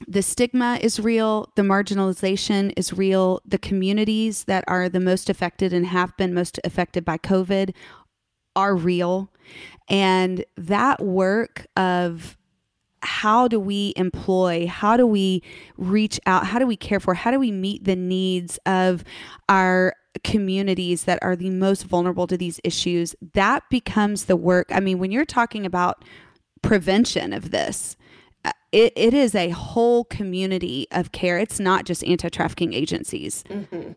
[0.08, 5.72] the stigma is real, the marginalization is real, the communities that are the most affected
[5.72, 7.74] and have been most affected by COVID
[8.56, 9.32] are real.
[9.88, 12.36] And that work of
[13.04, 15.42] how do we employ how do we
[15.76, 19.04] reach out how do we care for how do we meet the needs of
[19.46, 19.94] our
[20.24, 24.66] communities that are the most vulnerable to these issues that becomes the work.
[24.70, 26.04] I mean when you're talking about
[26.62, 27.96] prevention of this
[28.46, 31.38] uh, it, it is a whole community of care.
[31.38, 33.42] It's not just anti-trafficking agencies.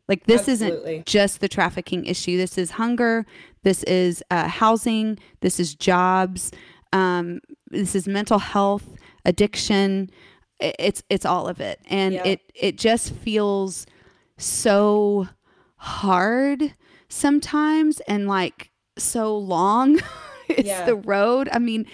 [0.08, 0.94] Like this Absolutely.
[0.94, 2.38] isn't just the trafficking issue.
[2.38, 3.26] This is hunger.
[3.64, 5.20] This is uh, housing.
[5.42, 6.52] This is jobs.
[6.94, 10.10] Um, this is mental health addiction.
[10.62, 11.82] I- it's it's all of it.
[11.90, 12.24] And Yeah.
[12.26, 13.86] it it just feels
[14.38, 15.28] so
[15.88, 16.74] hard
[17.08, 20.00] sometimes and like so long
[20.50, 20.86] it's Yeah.
[20.86, 21.86] the road i mean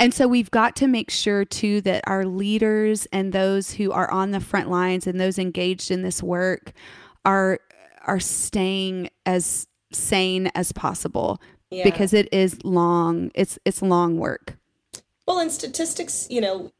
[0.00, 4.10] and so we've got to make sure too that our leaders and those who are
[4.10, 6.72] on the front lines and those engaged in this work
[7.26, 7.58] are
[8.06, 11.38] are staying as sane as possible
[11.70, 11.84] Yeah.
[11.84, 14.56] because it is long it's it's long work
[15.26, 16.72] Well, in statistics, you know,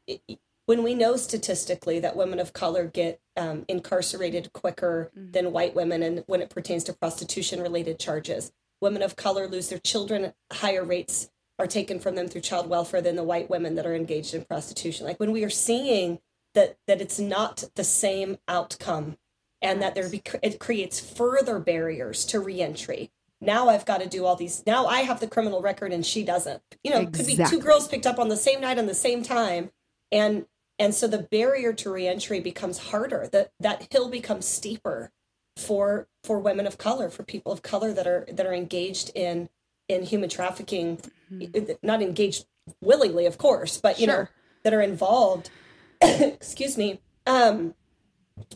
[0.67, 6.03] when we know statistically that women of color get um, incarcerated quicker than white women,
[6.03, 8.51] and when it pertains to prostitution related charges,
[8.81, 12.69] women of color lose their children at higher rates are taken from them through child
[12.69, 15.07] welfare than the white women that are engaged in prostitution.
[15.07, 16.19] Like when we are seeing
[16.53, 19.17] that that it's not the same outcome,
[19.61, 23.09] and that there be, it creates further barriers to reentry.
[23.39, 24.63] Now I've got to do all these.
[24.67, 26.61] Now I have the criminal record and she doesn't.
[26.83, 28.93] You know, it could be two girls picked up on the same night on the
[28.93, 29.71] same time,
[30.11, 30.45] and
[30.79, 33.27] and so the barrier to reentry becomes harder.
[33.31, 35.11] That that hill becomes steeper
[35.55, 39.49] for for women of color for people of color that are that are engaged in
[39.87, 40.99] in human trafficking.
[41.31, 41.73] Mm-hmm.
[41.83, 42.45] not engaged
[42.79, 44.23] willingly of course but you sure.
[44.23, 44.27] know
[44.63, 45.49] that are involved.
[46.01, 47.01] Excuse me.
[47.25, 47.73] Um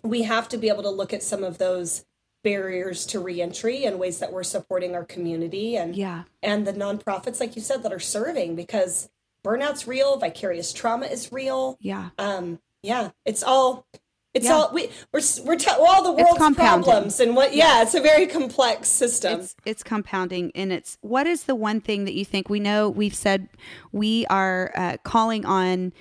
[0.03, 2.05] we have to be able to look at some of those
[2.43, 6.23] barriers to reentry and ways that we're supporting our community and yeah.
[6.41, 9.09] and the nonprofits like you said that are serving because
[9.43, 11.77] burnout's real vicarious trauma is real.
[11.79, 12.09] Yeah.
[12.17, 13.85] Um yeah it's all
[14.33, 14.53] it's yeah.
[14.53, 18.01] all we we're we're t- all the world's problems and what yeah, yeah, it's a
[18.01, 19.41] very complex system.
[19.41, 22.89] It's, it's compounding and it's what is the one thing that you think we know
[22.89, 23.49] we've said
[23.91, 25.91] we are uh, calling on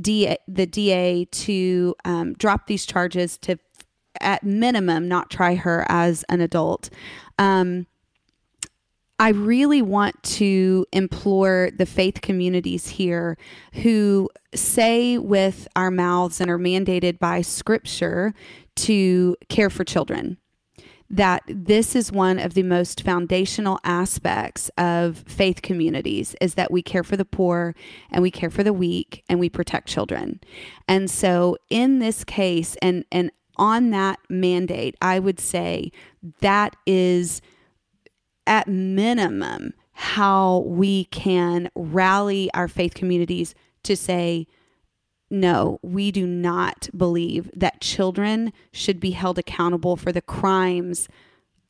[0.00, 3.58] DA, the DA to um, drop these charges to
[4.20, 6.88] at minimum not try her as an adult.
[7.38, 7.86] Um,
[9.18, 13.38] I really want to implore the faith communities here
[13.74, 18.34] who say with our mouths and are mandated by scripture
[18.76, 20.38] to care for children
[21.10, 26.82] that this is one of the most foundational aspects of faith communities is that we
[26.82, 27.74] care for the poor
[28.10, 30.40] and we care for the weak and we protect children.
[30.88, 35.92] And so in this case and and on that mandate, I would say
[36.40, 37.40] that is
[38.46, 44.46] at minimum how we can rally our faith communities to say,
[45.30, 51.08] no, we do not believe that children should be held accountable for the crimes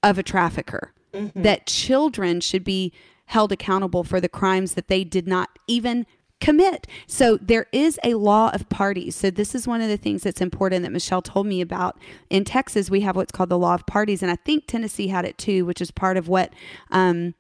[0.03, 0.93] of a trafficker.
[1.13, 1.43] Mm-hmm.
[1.43, 2.93] That children should be
[3.27, 6.07] held accountable for the crimes that they did not even
[6.45, 6.87] commit.
[7.07, 9.17] So there is a law of parties.
[9.17, 11.97] So this is one of the things that's important that Michelle told me about.
[12.29, 15.25] In Texas, we have what's called the law of parties, and I think Tennessee had
[15.25, 16.53] it too, which is part of what.
[16.91, 17.35] Um,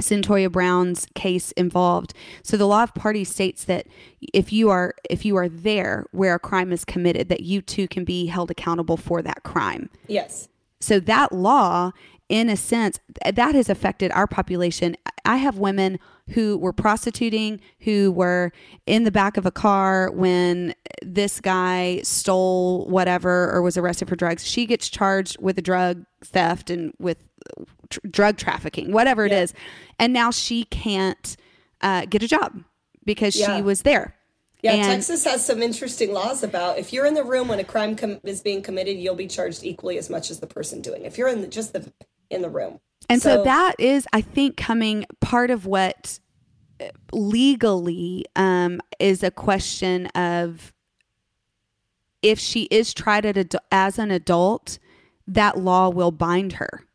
[0.00, 2.12] Cyntoia Brown's case involved.
[2.42, 3.86] So the law of parties states that
[4.32, 7.86] if you are if you are there where a crime is committed, that you too
[7.86, 9.90] can be held accountable for that crime.
[10.08, 10.48] Yes.
[10.80, 11.92] So that law
[12.32, 12.98] in a sense,
[13.30, 14.96] that has affected our population.
[15.26, 15.98] I have women
[16.30, 18.52] who were prostituting, who were
[18.86, 24.16] in the back of a car when this guy stole whatever or was arrested for
[24.16, 24.46] drugs.
[24.46, 27.18] She gets charged with a drug theft and with
[27.90, 29.42] tr- drug trafficking, whatever it yeah.
[29.42, 29.52] is,
[29.98, 31.36] and now she can't
[31.82, 32.64] uh, get a job
[33.04, 33.56] because yeah.
[33.56, 34.16] she was there.
[34.62, 37.64] Yeah, and Texas has some interesting laws about if you're in the room when a
[37.64, 41.04] crime com- is being committed, you'll be charged equally as much as the person doing.
[41.04, 41.92] If you're in the, just the
[42.32, 42.80] in the room.
[43.08, 46.18] And so, so that is, I think, coming part of what
[46.80, 50.72] uh, legally um, is a question of
[52.22, 54.78] if she is tried at as an adult,
[55.26, 56.86] that law will bind her.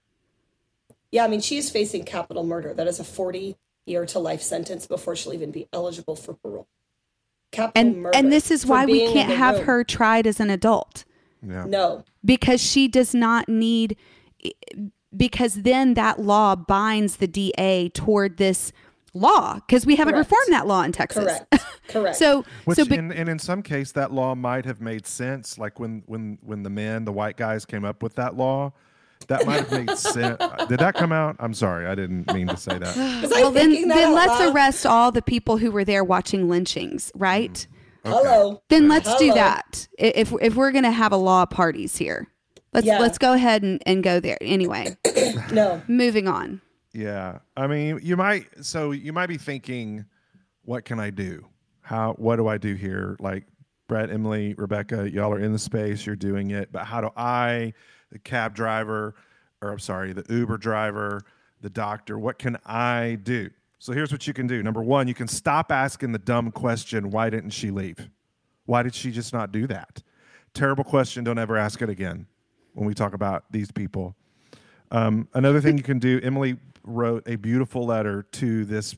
[1.11, 2.73] Yeah, I mean, she's facing capital murder.
[2.73, 6.67] That is a 40 year to life sentence before she'll even be eligible for parole.
[7.51, 8.17] Capital and, murder.
[8.17, 9.65] And this is why we can't have room.
[9.65, 11.05] her tried as an adult.
[11.41, 11.65] Yeah.
[11.65, 12.03] No.
[12.25, 13.97] Because she does not need
[15.15, 18.71] because then that law binds the DA toward this
[19.13, 20.31] law because we haven't Correct.
[20.31, 21.23] reformed that law in Texas.
[21.23, 21.65] Correct.
[21.89, 22.15] Correct.
[22.17, 25.57] so, Which so be- and, and in some case that law might have made sense.
[25.57, 28.73] Like when when when the men, the white guys, came up with that law.
[29.29, 30.37] That might have made sense.
[30.69, 31.37] Did that come out?
[31.39, 32.95] I'm sorry, I didn't mean to say that.
[33.31, 34.53] well, then, then let's loud?
[34.53, 37.65] arrest all the people who were there watching lynchings, right?
[38.05, 38.11] Mm.
[38.11, 38.17] Okay.
[38.29, 38.61] Hello.
[38.69, 39.19] Then let's Hello.
[39.19, 39.87] do that.
[39.97, 42.27] If if we're gonna have a law parties here.
[42.77, 42.99] Let's yeah.
[42.99, 44.37] let's go ahead and, and go there.
[44.39, 44.95] Anyway.
[45.51, 45.81] no.
[45.87, 46.61] Moving on.
[46.93, 47.39] Yeah.
[47.55, 50.05] I mean, you might so you might be thinking,
[50.63, 51.43] what can I do?
[51.81, 53.17] How what do I do here?
[53.19, 53.45] Like
[53.87, 57.73] Brett, Emily, Rebecca, y'all are in the space, you're doing it, but how do I,
[58.11, 59.15] the cab driver,
[59.59, 61.23] or I'm sorry, the Uber driver,
[61.61, 63.49] the doctor, what can I do?
[63.79, 64.61] So here's what you can do.
[64.61, 68.09] Number one, you can stop asking the dumb question, why didn't she leave?
[68.65, 70.03] Why did she just not do that?
[70.53, 71.23] Terrible question.
[71.23, 72.27] Don't ever ask it again
[72.77, 74.15] when we talk about these people.
[74.91, 78.95] Um, another thing you can do, Emily wrote a beautiful letter to this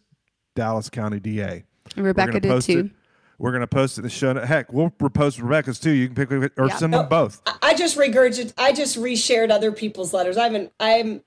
[0.54, 1.64] Dallas County DA.
[1.96, 2.80] And Rebecca did too.
[2.80, 2.92] It.
[3.38, 4.34] We're going to post it in the show.
[4.34, 4.48] Notes.
[4.48, 5.92] Heck, we'll post Rebecca's too.
[5.92, 6.78] You can pick or yep.
[6.78, 7.42] send them both.
[7.62, 8.54] I just regurgitated.
[8.58, 10.36] I just reshared other people's letters.
[10.36, 10.74] I haven't.
[10.80, 11.24] I'm.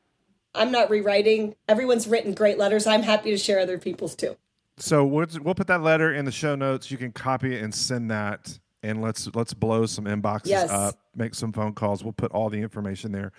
[0.55, 1.55] I'm not rewriting.
[1.66, 2.86] Everyone's written great letters.
[2.86, 4.36] I'm happy to share other people's too.
[4.76, 6.90] So we'll, we'll put that letter in the show notes.
[6.90, 10.70] You can copy it and send that and let's let's blow some inboxes yes.
[10.70, 12.03] up, make some phone calls.
[12.03, 13.33] We'll put all the information there.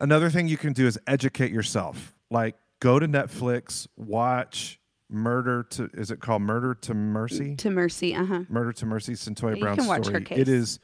[0.00, 2.14] Another thing you can do is educate yourself.
[2.30, 7.54] Like go to Netflix, watch Murder to is it called Murder to Mercy?
[7.56, 8.44] To Mercy, uh-huh.
[8.48, 10.26] Murder to Mercy, Cyntoia Brown story.
[10.30, 10.80] It is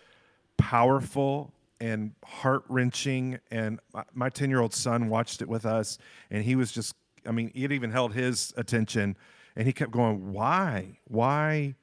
[0.59, 3.39] powerful and heart wrenching.
[3.51, 3.81] And
[4.13, 5.99] my 10 year old son watched it with us,
[6.31, 6.95] and he was just,
[7.27, 9.17] I mean, it even held his attention.
[9.57, 10.99] And he kept going, Why?
[11.05, 11.75] Why?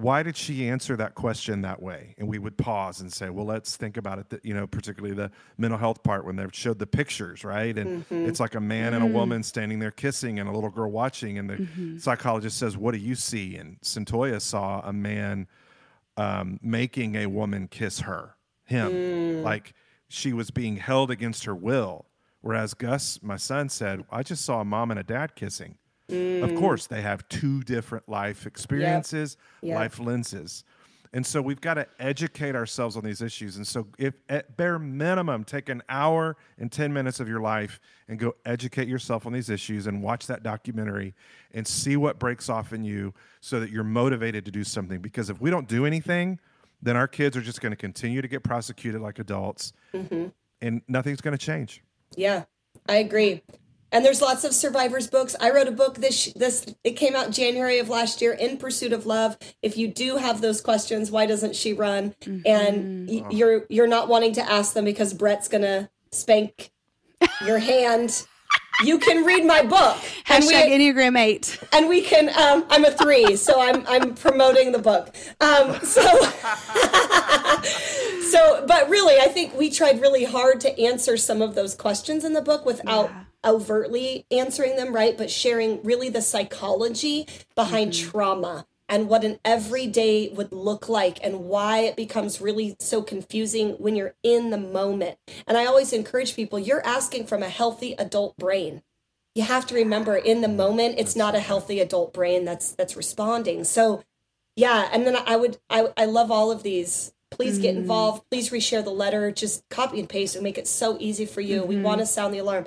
[0.00, 2.14] Why did she answer that question that way?
[2.16, 4.30] And we would pause and say, well, let's think about it.
[4.30, 7.76] That, you know, particularly the mental health part when they showed the pictures, right?
[7.76, 8.26] And Mm-hmm.
[8.28, 11.38] it's like a man and a woman standing there kissing and a little girl watching.
[11.38, 11.98] And the Mm-hmm.
[11.98, 13.56] psychologist says, what do you see?
[13.56, 15.46] And Cyntoia saw a man
[16.16, 19.44] um, making a woman kiss her, him, Mm.
[19.44, 19.74] like
[20.08, 22.06] she was being held against her will.
[22.40, 25.76] Whereas Gus, my son, said, I just saw a mom and a dad kissing.
[26.10, 26.42] Mm.
[26.42, 29.74] Of course, they have two different life experiences, Yep.
[29.76, 30.64] life lenses.
[31.12, 33.56] And so we've got to educate ourselves on these issues.
[33.56, 37.80] And so, if at bare minimum, take an hour and 10 minutes of your life
[38.06, 41.14] and go educate yourself on these issues and watch that documentary
[41.52, 45.00] and see what breaks off in you so that you're motivated to do something.
[45.00, 46.38] Because if we don't do anything,
[46.80, 49.72] then our kids are just going to continue to get prosecuted like adults
[50.62, 51.82] and nothing's going to change.
[52.14, 52.44] Yeah,
[52.88, 53.42] I agree.
[53.92, 55.34] And there's lots of survivors books.
[55.40, 58.92] I wrote a book this this it came out January of last year, In Pursuit
[58.92, 59.36] of Love.
[59.62, 62.14] If you do have those questions, why doesn't she run?
[62.46, 66.70] And y- you're you're not wanting to ask them because Brett's gonna spank
[67.46, 68.26] your hand.
[68.82, 69.98] You can read my book.
[70.30, 71.58] And we- Hashtag Enneagram 8.
[71.72, 76.00] and we can um, i'm a three so i'm i'm promoting the book um, so
[78.30, 82.24] so but really i think we tried really hard to answer some of those questions
[82.24, 83.10] in the book without
[83.44, 88.10] overtly answering them right but sharing really the psychology behind mm-hmm.
[88.10, 93.70] trauma and what an everyday would look like and why it becomes really so confusing
[93.74, 95.16] when you're in the moment.
[95.46, 98.82] And i always encourage people you're asking from a healthy adult brain.
[99.36, 102.96] You have to remember in the moment it's not a healthy adult brain that's that's
[102.96, 103.62] responding.
[103.64, 104.02] So
[104.56, 107.12] yeah and then i would i, I love all of these.
[107.30, 107.82] Please get mm-hmm.
[107.82, 108.24] involved.
[108.28, 109.30] Please reshare the letter.
[109.30, 110.34] Just copy and paste.
[110.34, 111.62] And make it so easy for you.
[111.62, 112.10] We want to mm-hmm.
[112.10, 112.66] sound the alarm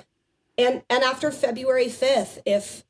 [0.56, 2.84] and and after february 5th if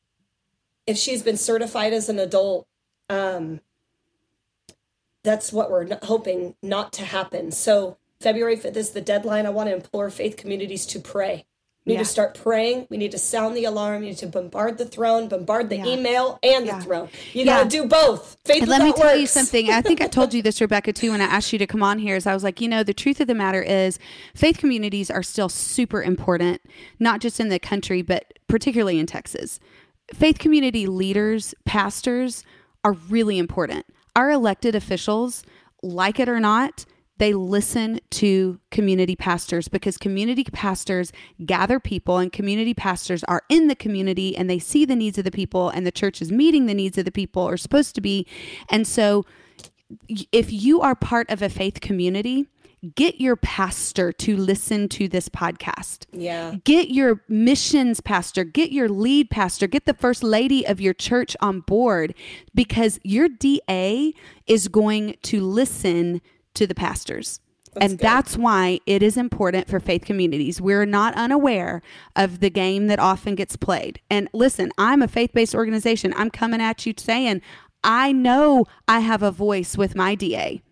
[0.86, 2.66] if she's been certified as an adult
[3.08, 3.60] um
[5.24, 7.50] that's what we're hoping not to happen.
[7.50, 9.46] So february 5th is the deadline.
[9.46, 11.46] I want to implore faith communities to pray
[11.84, 12.02] we need Yeah.
[12.04, 12.86] to start praying.
[12.88, 14.00] We need to sound the alarm.
[14.00, 15.86] We need to bombard the throne, bombard the Yeah.
[15.86, 16.78] email and Yeah.
[16.78, 17.08] the throne.
[17.34, 18.38] You got to do both.
[18.44, 19.70] Faith And let me tell you something.
[19.70, 21.98] I think I told you this, Rebecca, too, when I asked you to come on
[21.98, 22.16] here.
[22.16, 23.98] Is I was like, you know, the truth of the matter is,
[24.34, 26.62] faith communities are still super important,
[26.98, 29.60] not just in the country, but particularly in Texas.
[30.12, 32.44] Faith community leaders, pastors,
[32.82, 33.84] are really important.
[34.16, 35.42] Our elected officials,
[35.82, 36.86] like it or not,
[37.18, 41.12] they listen to community pastors because community pastors
[41.46, 45.24] gather people and community pastors are in the community and they see the needs of
[45.24, 48.00] the people and the church is meeting the needs of the people or supposed to
[48.00, 48.26] be.
[48.68, 49.24] And so
[50.32, 52.46] if you are part of a faith community,
[52.96, 56.56] get your pastor to listen to this podcast Yeah.
[56.64, 61.34] get your missions pastor, get your lead pastor, get the first lady of your church
[61.40, 62.12] on board
[62.54, 64.12] because your DA
[64.46, 66.20] is going to listen
[66.54, 67.40] to the pastors.
[67.80, 70.60] and that's why it is important for faith communities.
[70.60, 71.82] We're not unaware
[72.14, 74.00] of the game that often gets played.
[74.08, 76.14] And listen, I'm a faith based organization.
[76.16, 77.42] I'm coming at you saying,
[77.82, 80.62] I know I have a voice with my DA.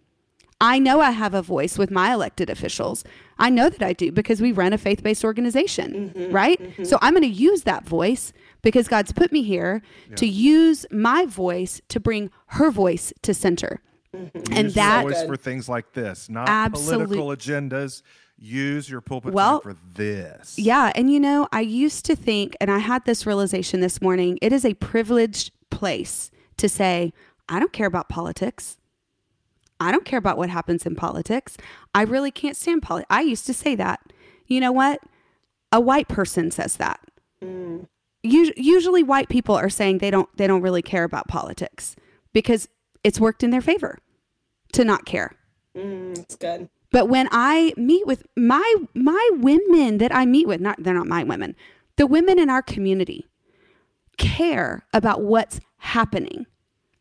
[0.63, 3.03] I know I have a voice with my elected officials.
[3.37, 6.63] I know that I do because we run a faith based organization, mm-hmm, right?
[6.63, 6.85] Mm-hmm.
[6.85, 9.83] So I'm going to use that voice because God's put me here
[10.15, 13.83] to use my voice to bring her voice to center.
[14.15, 14.53] Mm-hmm.
[14.53, 18.03] And Use that, your for things like this, not Absolute- political agendas.
[18.39, 20.59] Use your pulpit Well, time for this.
[20.59, 20.91] yeah.
[20.97, 24.53] And you know, I used to think, and I had this realization this morning it
[24.53, 27.13] is a privileged place to say,
[27.49, 28.79] I don't care about politics.
[29.79, 31.57] I don't care about what happens in politics.
[31.95, 33.07] I really can't stand politics.
[33.11, 34.01] I used to say that.
[34.47, 35.01] You know what?
[35.71, 37.01] A white person says that.
[37.43, 37.87] Mm.
[38.25, 41.95] Us- usually white people are saying they don't they don't really care about politics
[42.33, 42.69] because
[43.05, 43.99] it's worked in their favor
[44.73, 45.33] to not care.
[45.77, 46.69] Mm, it's good.
[46.91, 51.07] But when I meet with my my women that I meet with, not they're not
[51.07, 51.57] my women,
[51.97, 53.27] the women in our community
[54.19, 56.47] care about what's happening.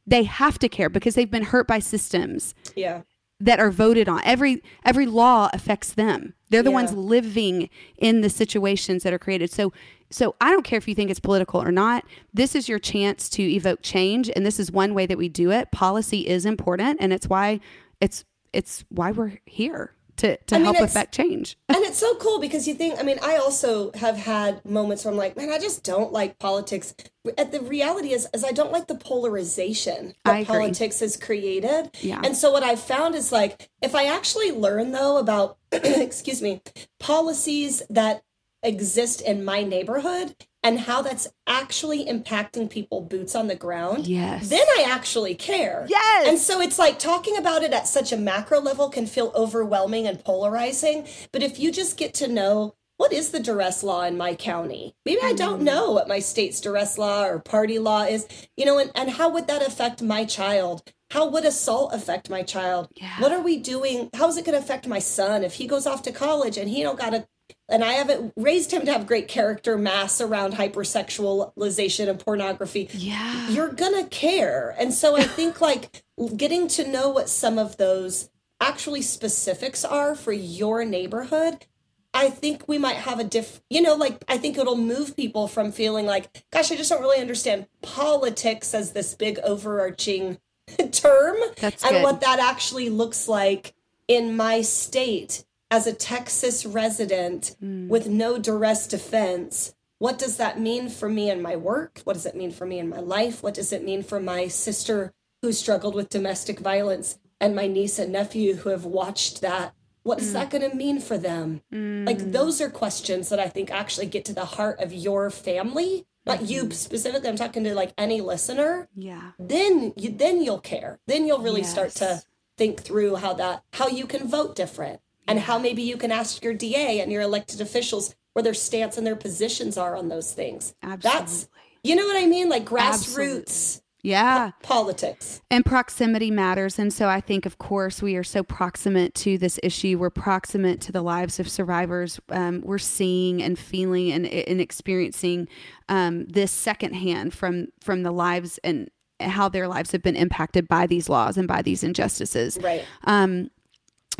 [0.08, 3.02] They have to care because they've been hurt by systems Yeah.
[3.40, 4.22] that are voted on.
[4.24, 6.34] Every every law affects them.
[6.50, 6.76] They're the Yeah.
[6.76, 9.52] ones living in the situations that are created.
[9.52, 9.74] So
[10.12, 12.06] so I don't care if you think it's political or not.
[12.34, 15.52] This is your chance to evoke change and this is one way that we do
[15.52, 15.72] it.
[15.72, 17.60] Policy is important and it's why
[18.00, 21.58] it's it's why we're here to to I mean, help affect change.
[21.70, 25.12] And it's so cool because you think, I mean, I also have had moments where
[25.12, 26.94] I'm like, man, I just don't like politics.
[27.38, 31.92] And the reality is, is I don't like the polarization that I politics has created.
[32.02, 32.22] Yeah.
[32.24, 36.62] And so what I've found is like, if I actually learn though about, excuse me,
[37.00, 38.22] policies that
[38.64, 44.50] exist in my neighborhood, and how that's actually impacting people boots on the ground, Yes.
[44.50, 45.86] then I actually care.
[45.90, 46.28] Yes.
[46.28, 50.08] And so it's like talking about it at such a macro level can feel overwhelming
[50.08, 51.08] and polarizing.
[51.32, 54.94] But if you just get to know what is the duress law in my county?
[55.08, 55.64] Maybe I don't mm-hmm.
[55.64, 59.30] know what my state's duress law or party law is, you know, and, and how
[59.30, 60.84] would that affect my child?
[61.10, 62.90] How would assault affect my child?
[62.94, 63.20] Yeah.
[63.20, 64.12] What are we doing?
[64.14, 66.70] How is it going to affect my son if he goes off to college and
[66.70, 67.26] he don't got to
[67.70, 73.50] and I haven't raised him to have great character mass around hypersexualization and pornography yeah.
[73.50, 76.04] you're gonna care and so i think like
[76.36, 78.30] getting to know what some of those
[78.60, 81.66] actually specifics are for your neighborhood
[82.14, 85.48] i think we might have a diff you know like i think it'll move people
[85.48, 90.38] from feeling like gosh i just don't really understand politics as this big overarching
[90.92, 92.04] term That's and good.
[92.04, 93.74] what that actually looks like
[94.08, 97.88] in my state as a texas resident Mm.
[97.88, 102.02] with no duress defense what does that mean for me and my work?
[102.06, 103.44] What does it mean for me in my life?
[103.44, 105.14] What does it mean for my sister
[105.44, 109.76] who struggled with domestic violence and my niece and nephew who have watched that?
[110.02, 110.34] What is hmm.
[110.34, 111.62] that going to mean for them?
[111.72, 112.32] Like, hmm.
[112.32, 116.50] those are questions that I think actually get to the heart of your family, not
[116.50, 116.72] you mm-hmm.
[116.72, 117.30] specifically.
[117.30, 118.90] I'm talking to like any listener.
[118.96, 119.34] yeah.
[119.38, 121.00] Then you, then you'll care.
[121.06, 122.24] Then you'll really start to
[122.58, 125.00] think through how that, how you can vote different
[125.32, 128.98] and how maybe you can ask your DA and your elected officials where their stance
[128.98, 130.74] and their positions are on those things.
[130.82, 131.48] That's,
[131.84, 132.50] you know what I mean?
[132.50, 133.44] Like Absolutely.
[133.44, 134.52] grassroots Yeah.
[134.62, 135.42] politics.
[135.50, 136.78] And proximity matters.
[136.78, 139.98] And so I think, of course, we are so proximate to this issue.
[139.98, 142.20] We're proximate to the lives of survivors.
[142.30, 145.48] Um, we're seeing and feeling and, and experiencing
[145.88, 150.88] um, this secondhand from from the lives and how their lives have been impacted by
[150.88, 152.58] these laws and by these injustices.
[152.62, 152.84] Right.
[153.04, 153.50] Um,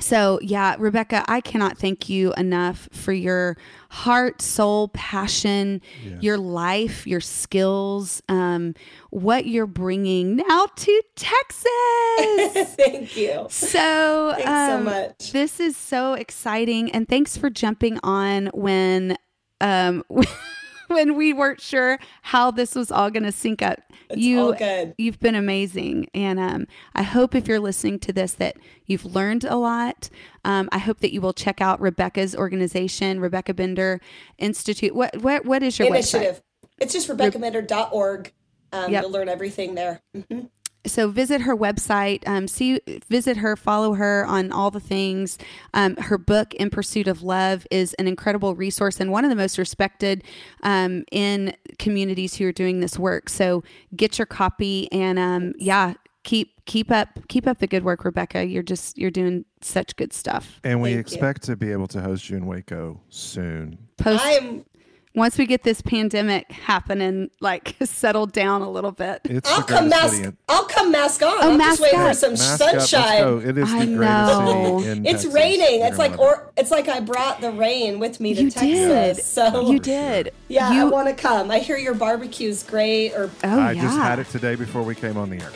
[0.02, 3.58] so yeah, Rebecca, I cannot thank you enough for your
[3.90, 5.82] heart, soul, passion,
[6.20, 8.74] your life, your skills, um,
[9.10, 11.66] what you're bringing now to Texas.
[12.76, 13.48] Thank you.
[13.50, 15.32] so, Thanks so um, much.
[15.32, 19.18] This is so exciting, and thanks for jumping on when
[19.60, 20.04] um,
[20.96, 23.80] when we weren't sure how this was all going to sync up.
[24.10, 24.94] It's you all good.
[24.98, 29.44] you've been amazing, and um, I hope if you're listening to this that you've learned
[29.46, 30.10] a lot.
[30.44, 34.02] Um, I hope that you will check out Rebecca's organization, Rebecca Bender
[34.38, 34.94] Institute.
[34.94, 36.16] What what what is your website?
[36.16, 36.42] Initiative.
[36.80, 38.34] It's just RebeccaBender.org.
[38.74, 39.02] Um, Yep.
[39.04, 40.02] You'll learn everything there.
[40.16, 40.50] Mhm.
[40.86, 42.80] So visit her website um, see
[43.10, 45.38] visit her follow her on all the things
[45.74, 49.36] um, her book in pursuit of love is an incredible resource and one of the
[49.36, 50.24] most respected
[50.64, 53.64] um, in communities who are doing this work so
[53.96, 58.46] get your copy and um, yeah keep keep up keep up the good work rebecca
[58.46, 61.00] you're just you're doing such good stuff And we Thank you.
[61.00, 63.78] expect to be able to host you in Waco soon.
[63.98, 64.66] post I am.
[65.14, 69.90] Once we get this pandemic happening like settled down a little bit It's I'll come
[69.90, 70.16] mask.
[70.16, 71.30] city I'll come mask on.
[71.34, 72.08] Oh, I'll mask just wait up.
[72.08, 73.22] for some Mask sunshine.
[73.22, 73.38] go.
[73.40, 74.80] It is the I greatest know.
[74.80, 75.34] city in It's Texas.
[75.34, 75.80] raining.
[75.80, 79.18] You're It's like or it's like I brought the rain with me to you Texas.
[79.18, 81.52] did So you did yeah, I want to come.
[81.52, 83.14] I hear your barbecue's great.
[83.14, 85.52] Or oh I yeah just had it today before we came on the air.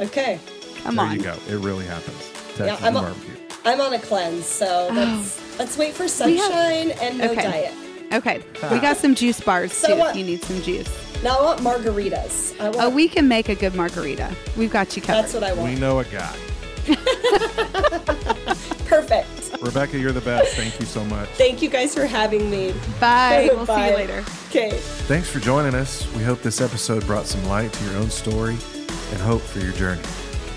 [0.06, 0.38] okay,
[0.82, 1.34] come there on you go.
[1.48, 2.18] It really happens.
[2.56, 3.34] Texas Yeah, I'm a- barbecue.
[3.64, 4.94] I'm on a cleanse, so oh.
[4.94, 6.26] let's let's wait for Oh.
[6.26, 7.42] We have- sunshine and no Okay.
[7.42, 7.74] diet.
[8.12, 8.42] Okay,
[8.72, 9.96] we got some juice bars So too.
[9.96, 10.10] what?
[10.10, 10.88] If you need some juice,
[11.22, 12.58] Now I want margaritas.
[12.60, 12.76] I want.
[12.80, 14.34] oh, we can make a good margarita.
[14.56, 15.22] We've got you covered.
[15.22, 15.64] that's what I want.
[15.74, 15.80] We want.
[15.80, 16.36] know a guy.
[18.86, 19.28] Perfect.
[19.62, 20.54] Rebecca, you're the best.
[20.56, 21.28] Thank you so much.
[21.30, 22.74] Thank you guys for having me.
[22.98, 23.48] Bye.
[23.52, 23.90] We'll see Bye.
[23.90, 24.24] you later.
[24.48, 24.70] Okay.
[25.06, 26.10] Thanks for joining us.
[26.14, 28.56] We hope this episode brought some light to your own story
[29.12, 30.02] and hope for your journey.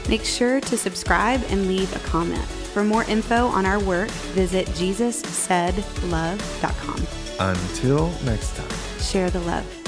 [0.09, 2.43] Make sure to subscribe and leave a comment.
[2.73, 7.22] For more info on our work, visit JesusSaidLove.com.
[7.39, 8.69] Until next time.
[8.99, 9.82] Share the love.